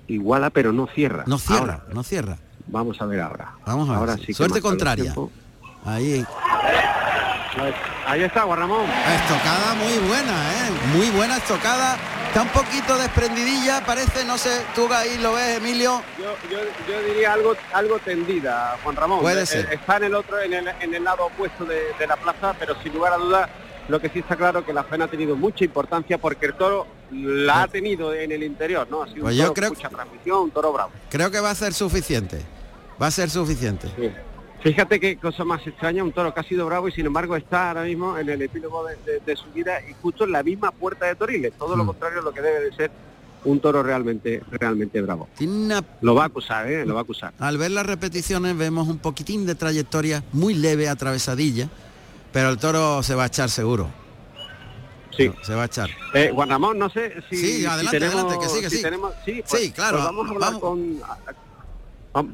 [0.09, 1.25] iguala, pero no cierra.
[1.27, 2.37] No cierra, Ahora, no cierra.
[2.67, 3.53] vamos a ver ahora.
[3.67, 4.01] Vamos a ver.
[4.01, 4.33] Ahora sí.
[4.35, 5.15] Suerte contraria.
[5.85, 6.25] Ahí.
[8.07, 8.85] Ahí está, Guarramón.
[8.85, 10.71] Estocada muy buena, ¿eh?
[10.97, 11.97] Muy buena estocada.
[12.29, 16.03] Está un poquito desprendidilla, parece, no sé, tú ahí lo ves, Emilio.
[16.19, 19.21] Yo, yo, yo diría algo algo tendida, Juan Ramón.
[19.21, 19.73] Puede Eh, ser.
[19.73, 22.75] Está en el otro, en el, en el lado opuesto de, de la plaza, pero
[22.83, 23.49] sin lugar a dudas,
[23.89, 26.87] lo que sí está claro que la faena ha tenido mucha importancia porque el toro
[27.11, 29.03] la ha tenido en el interior, ¿no?
[29.03, 30.91] Ha sido Pues un yo toro creo- con mucha transmisión, un toro bravo.
[31.11, 32.41] Creo que va a ser suficiente.
[33.01, 33.89] Va a ser suficiente.
[34.61, 37.69] Fíjate qué cosa más extraña, un toro que ha sido bravo y sin embargo está
[37.69, 40.73] ahora mismo en el epílogo de, de- de su vida y justo en la misma
[40.73, 41.53] puerta de Toriles.
[41.57, 41.79] Todo Mm.
[41.79, 42.91] lo contrario a lo que debe de ser
[43.45, 45.29] un toro realmente, realmente bravo.
[45.39, 46.85] Tiene una- Lo va a acusar, ¿eh?
[46.85, 47.33] Lo va a acusar.
[47.39, 51.69] Al ver las repeticiones vemos un poquitín de trayectoria muy leve, atravesadilla,
[52.33, 53.89] pero el toro se va a echar seguro.
[55.17, 55.31] Sí.
[55.43, 55.89] Se va a echar.
[56.15, 58.77] Eh, Juan Ramón, no sé si, Sí, si adelante, tenemos, adelante, que sí, que si
[58.77, 58.83] sí.
[58.83, 60.61] tenemos- sí, pues- Sí, claro, pues vamos a hablar vamos.
[60.61, 61.01] con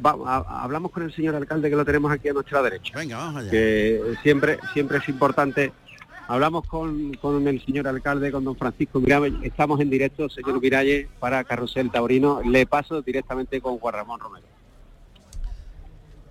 [0.04, 2.96] va- va- a- hablamos con el señor alcalde que lo tenemos aquí a nuestra derecha.
[2.98, 3.50] Venga, vamos allá.
[3.50, 5.72] Que siempre siempre es importante.
[6.26, 9.34] Hablamos con, con el señor alcalde, con don Francisco Miralles.
[9.42, 12.40] Estamos en directo, señor Miralles, para Carrusel Taurino.
[12.42, 14.46] Le paso directamente con Juan Ramón Romero.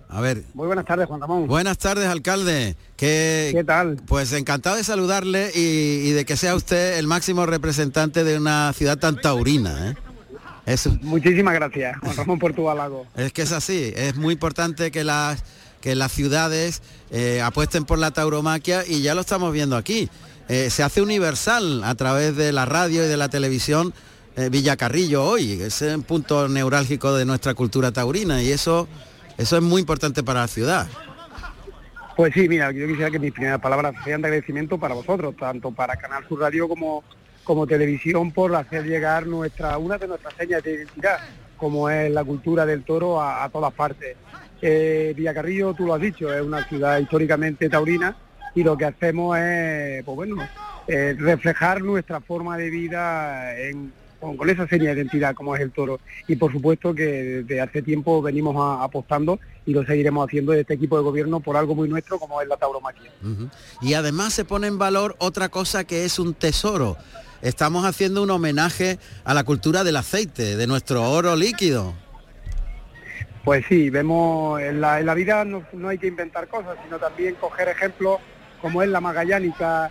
[0.08, 0.44] A ver.
[0.54, 1.46] Muy buenas tardes, Juan Ramón.
[1.46, 2.76] Buenas tardes, alcalde.
[2.96, 3.96] ¿Qué, ¿Qué tal?
[4.06, 8.72] Pues encantado de saludarle y, y de que sea usted el máximo representante de una
[8.72, 9.90] ciudad tan taurina.
[9.90, 9.94] ¿eh?
[10.66, 10.96] Eso.
[11.02, 13.06] Muchísimas gracias, Juan Ramón, por tu halago.
[13.16, 15.42] Es que es así, es muy importante que las
[15.80, 16.80] que las ciudades
[17.10, 20.08] eh, apuesten por la tauromaquia y ya lo estamos viendo aquí.
[20.48, 23.92] Eh, se hace universal a través de la radio y de la televisión
[24.36, 28.88] eh, Villacarrillo hoy, es un punto neurálgico de nuestra cultura taurina y eso,
[29.38, 30.86] eso es muy importante para la ciudad.
[32.16, 35.72] Pues sí, mira, yo quisiera que mis primeras palabras sean de agradecimiento para vosotros, tanto
[35.72, 37.02] para Canal Sur Radio como,
[37.42, 41.18] como televisión, por hacer llegar nuestra una de nuestras señas de identidad,
[41.56, 44.16] como es la cultura del toro a, todas partes.
[44.62, 48.16] Eh, Villacarrillo, tú lo has dicho, es una ciudad históricamente taurina
[48.54, 50.36] y lo que hacemos es, pues bueno,
[50.86, 53.92] eh, reflejar nuestra forma de vida en-
[54.24, 56.00] con, con esa seña de identidad como es el toro.
[56.26, 57.04] Y por supuesto que
[57.44, 61.40] desde hace tiempo venimos a- apostando y lo seguiremos haciendo de este equipo de gobierno
[61.40, 63.10] por algo muy nuestro como es la tauromaquia.
[63.80, 66.96] Y además se pone en valor otra cosa que es un tesoro.
[67.42, 71.94] Estamos haciendo un homenaje a la cultura del aceite, de nuestro oro líquido.
[73.44, 76.98] Pues sí, vemos en la, en la vida no, no hay que inventar cosas, sino
[76.98, 78.18] también coger ejemplos
[78.62, 79.90] como es la magallánica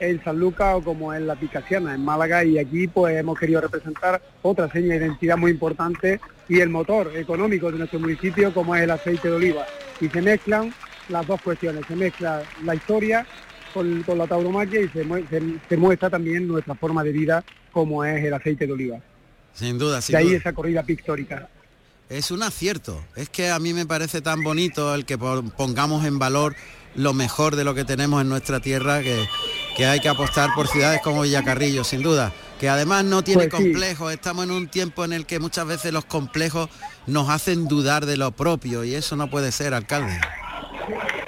[0.00, 3.60] en San Lucas o como es la picasiana en Málaga y aquí pues hemos querido
[3.60, 8.74] representar otra seña de identidad muy importante y el motor económico de nuestro municipio como
[8.76, 9.66] es el aceite de oliva.
[10.00, 10.72] Y se mezclan
[11.08, 13.26] las dos cuestiones, se mezcla la historia
[13.74, 18.04] con, con la tauromaquia y se, se- se muestra también nuestra forma de vida como
[18.04, 18.98] es el aceite de oliva.
[19.54, 20.36] Sin duda, sin de ahí duda.
[20.38, 21.48] esa corrida pictórica.
[22.08, 23.02] es un acierto.
[23.16, 26.54] Es que a mí me parece tan bonito el que pongamos en valor
[26.94, 29.26] lo mejor de lo que tenemos en nuestra tierra, que,
[29.78, 32.32] que hay que apostar por ciudades como Villacarrillo, sin duda.
[32.58, 33.70] Que además no tiene Pues sí.
[33.70, 34.12] complejos.
[34.12, 36.68] Estamos en un tiempo en el que muchas veces los complejos
[37.06, 40.18] nos hacen dudar de lo propio y eso no puede ser, alcalde.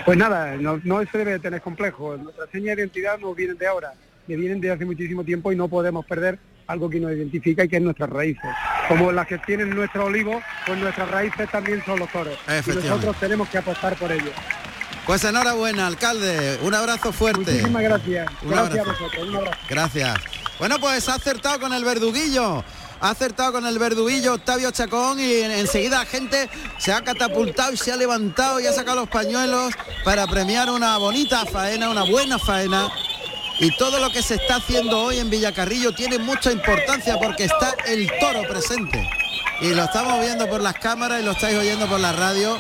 [0.05, 2.17] Pues nada, no, no se debe de tener complejo.
[2.17, 3.93] Nuestra seña de identidad no vienen de ahora,
[4.27, 7.69] que vienen de hace muchísimo tiempo y no podemos perder algo que nos identifica y
[7.69, 8.51] que es nuestras raíces.
[8.89, 12.37] Como las que tienen nuestro olivo, pues nuestras raíces también son los toros.
[12.67, 14.33] Y nosotros tenemos que apostar por ellos.
[15.07, 16.59] Pues enhorabuena, alcalde.
[16.63, 17.53] Un abrazo fuerte.
[17.53, 18.29] Muchísimas gracias.
[18.43, 18.91] Un gracias abrazo.
[18.91, 19.29] a vosotros.
[19.29, 19.59] Un abrazo.
[19.69, 20.19] Gracias.
[20.59, 22.63] Bueno, pues ha acertado con el verduguillo.
[23.03, 27.73] Ha acertado con el verduguillo Octavio Chacón y en- enseguida la gente se ha catapultado
[27.73, 29.73] y se ha levantado y ha sacado los pañuelos
[30.05, 32.89] para premiar una bonita faena, una buena faena.
[33.59, 37.75] Y todo lo que se está haciendo hoy en Villacarrillo tiene mucha importancia porque está
[37.87, 39.09] el toro presente.
[39.63, 42.59] Y lo estamos viendo por las cámaras y lo estáis oyendo por la radio.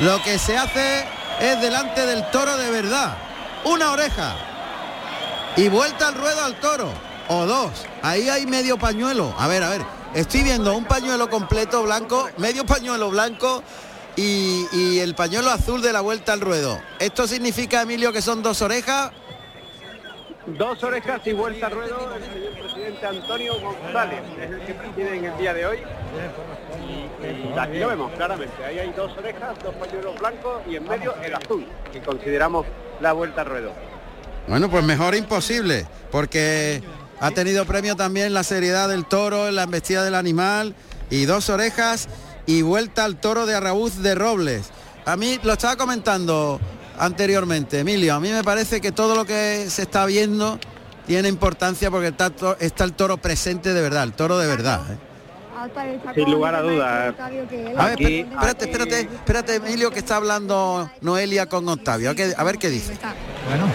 [0.00, 1.04] Lo que se hace
[1.42, 3.16] es delante del toro de verdad.
[3.64, 4.34] Una oreja,
[5.56, 6.88] y vuelta al ruedo al toro.
[7.28, 7.70] O dos.
[8.02, 9.34] Ahí hay medio pañuelo.
[9.38, 9.82] A ver a ver.
[10.14, 13.62] Estoy viendo un pañuelo completo blanco medio pañuelo blanco
[14.14, 16.80] y, el pañuelo azul de la vuelta al ruedo.
[16.98, 19.10] Esto significa Emilio que son dos orejas
[20.46, 24.60] Dos orejas y vuelta al ruedo el señor presidente Antonio González, es el
[24.94, 25.78] que en el día de hoy.
[26.80, 31.14] Y aquí lo vemos claramente, ahí hay dos orejas, dos pañuelos blancos y en medio
[31.22, 32.66] el azul, que consideramos
[33.00, 33.72] la vuelta al ruedo.
[34.48, 36.82] bueno pues mejor imposible porque
[37.20, 40.74] ha tenido premio también la seriedad del toro la embestida del animal
[41.10, 42.08] y dos orejas
[42.46, 44.72] y vuelta al toro de Arraúz de Robles
[45.04, 46.60] a mí lo estaba comentando
[46.98, 48.14] anteriormente, Emilio.
[48.14, 50.58] A mí me parece que todo lo que se está viendo
[51.06, 52.14] tiene importancia porque
[52.60, 54.80] está el toro presente de verdad, el toro de verdad.
[54.92, 55.11] ¿eh?
[56.14, 57.14] Sin lugar a dudas.
[57.18, 62.10] A ver, Aquí- espérate, espérate, espérate, Emilio, que está hablando Noelia con Octavio.
[62.10, 62.96] A, que- a ver qué dice.
[63.48, 63.66] Bueno,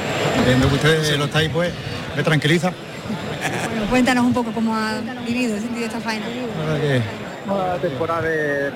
[0.46, 1.72] viendo que ustedes lo estáis, pues
[2.16, 2.72] me tranquiliza.
[2.72, 6.26] Bueno, cuéntanos un poco cómo ha vivido, sentido esta faena.
[7.46, 8.72] Una temporada de...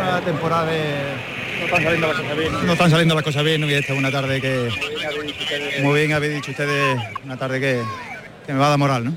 [0.00, 1.32] una temporada de...
[1.62, 2.52] No están saliendo las cosas bien.
[2.66, 4.70] No están saliendo las cosas bien y esta es una tarde que,
[5.82, 7.82] muy bien habéis dicho ustedes, una tarde que,
[8.46, 9.12] que me va a dar moral, ¿no?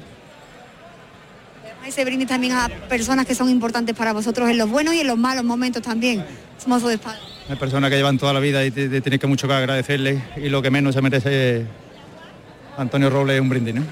[1.85, 5.07] Ese brindis también a personas que son importantes para vosotros en los buenos y en
[5.07, 6.25] los malos momentos también.
[6.65, 7.21] Mozo de espalda.
[7.47, 10.19] Hay personas que llevan toda la vida y te, te tienes que mucho que agradecerles
[10.37, 11.65] y lo que menos se merece es
[12.75, 13.83] Antonio Robles un brindis, ¿no?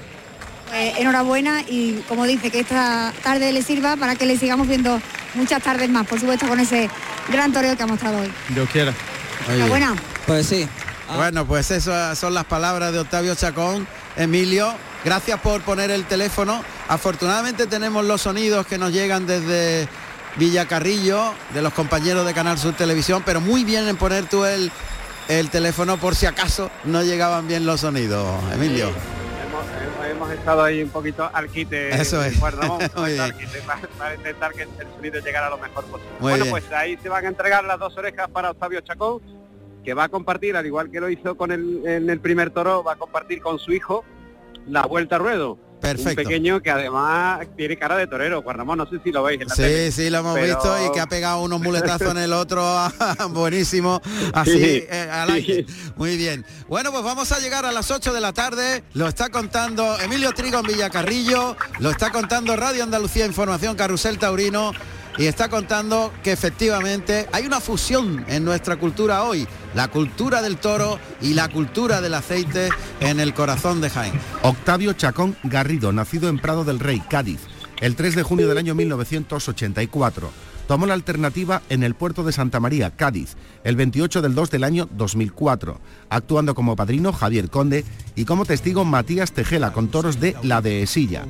[0.68, 5.00] Pues enhorabuena y como dice, que esta tarde le sirva para que le sigamos viendo
[5.34, 6.90] muchas tardes más, por supuesto con ese
[7.30, 8.32] gran toreo que ha mostrado hoy.
[8.48, 8.92] Dios quiera.
[9.48, 9.94] Enhorabuena.
[10.26, 10.66] Pues sí.
[11.14, 13.86] Bueno, pues esas son las palabras de Octavio Chacón.
[14.16, 14.74] Emilio,
[15.04, 16.64] gracias por poner el teléfono.
[16.88, 19.88] Afortunadamente tenemos los sonidos que nos llegan desde
[20.36, 24.72] Villacarrillo, de los compañeros de Canal Sur Televisión, pero muy bien en poner tú el,
[25.28, 28.88] el teléfono por si acaso no llegaban bien los sonidos, Emilio.
[28.88, 31.94] Hemos, hemos estado ahí un poquito al quite.
[31.94, 32.42] Eso es.
[32.42, 36.12] Al quite para, para intentar que el sonido llegara lo mejor posible.
[36.18, 36.50] Muy bueno, bien.
[36.50, 39.20] pues ahí se van a entregar las dos orejas para Octavio Chacón,
[39.84, 42.82] que va a compartir, al igual que lo hizo con el, en el primer toro,
[42.82, 44.04] va a compartir con su hijo
[44.68, 45.58] la vuelta al ruedo.
[45.80, 46.22] Perfecto.
[46.22, 49.38] Un pequeño que además tiene cara de torero, Juan Ramón, no sé si lo veis
[49.42, 49.92] en la Sí, tele.
[49.92, 51.60] sí, lo hemos Pero- visto y que ha pegado unos
[52.00, 52.64] muletazos en el otro,
[53.30, 54.00] buenísimo,
[54.32, 55.66] así, Sí, eh, al aire.
[55.96, 56.46] Muy bien.
[56.68, 60.32] Bueno, pues vamos a llegar a las 8 de la tarde, lo está contando Emilio
[60.32, 64.72] Trigo en Villacarrillo, lo está contando Radio Andalucía Información Carrusel Taurino
[65.16, 70.56] y está contando que efectivamente hay una fusión en nuestra cultura hoy, la cultura del
[70.56, 72.68] toro y la cultura del aceite
[73.00, 74.14] en el corazón de Jaén.
[74.42, 77.40] Octavio Chacón Garrido, nacido en Prado del Rey, Cádiz,
[77.80, 80.53] el 3 de junio del año 1984.
[80.66, 84.64] Tomó la alternativa en el puerto de Santa María, Cádiz, el 28 del 2 del
[84.64, 87.84] año 2004, actuando como padrino Javier Conde
[88.16, 91.26] y como testigo Matías Tejela con toros de La Dehesilla.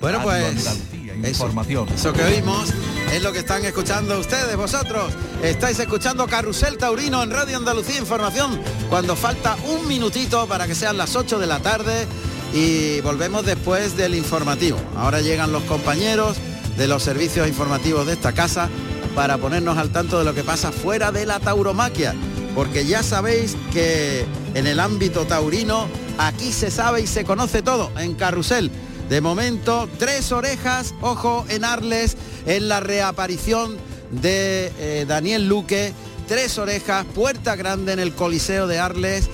[0.00, 1.88] Bueno, Radio pues Andalucía eso, Información.
[1.88, 2.72] eso que oímos
[3.12, 5.12] es lo que están escuchando ustedes, vosotros.
[5.42, 10.96] Estáis escuchando Carrusel Taurino en Radio Andalucía Información cuando falta un minutito para que sean
[10.96, 12.06] las 8 de la tarde
[12.54, 14.78] y volvemos después del informativo.
[14.96, 16.36] Ahora llegan los compañeros
[16.78, 18.68] de los servicios informativos de esta casa
[19.14, 22.14] para ponernos al tanto de lo que pasa fuera de la tauromaquia.
[22.54, 24.24] Porque ya sabéis que
[24.54, 28.70] en el ámbito taurino aquí se sabe y se conoce todo en Carrusel.
[29.08, 32.16] De momento, tres orejas, ojo, en Arles,
[32.46, 33.76] en la reaparición
[34.10, 35.92] de eh, Daniel Luque,
[36.28, 39.28] tres orejas, puerta grande en el Coliseo de Arles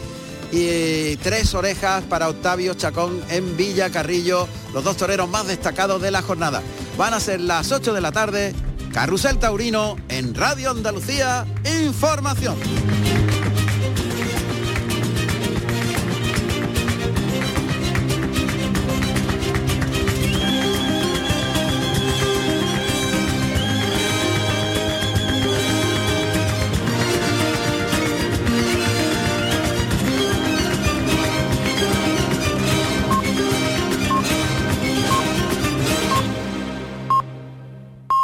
[0.52, 6.10] y tres orejas para Octavio Chacón en Villa Carrillo, los dos toreros más destacados de
[6.10, 6.62] la jornada.
[6.96, 8.54] Van a ser las 8 de la tarde,
[8.92, 11.44] Carrusel Taurino en Radio Andalucía
[11.82, 12.56] Información.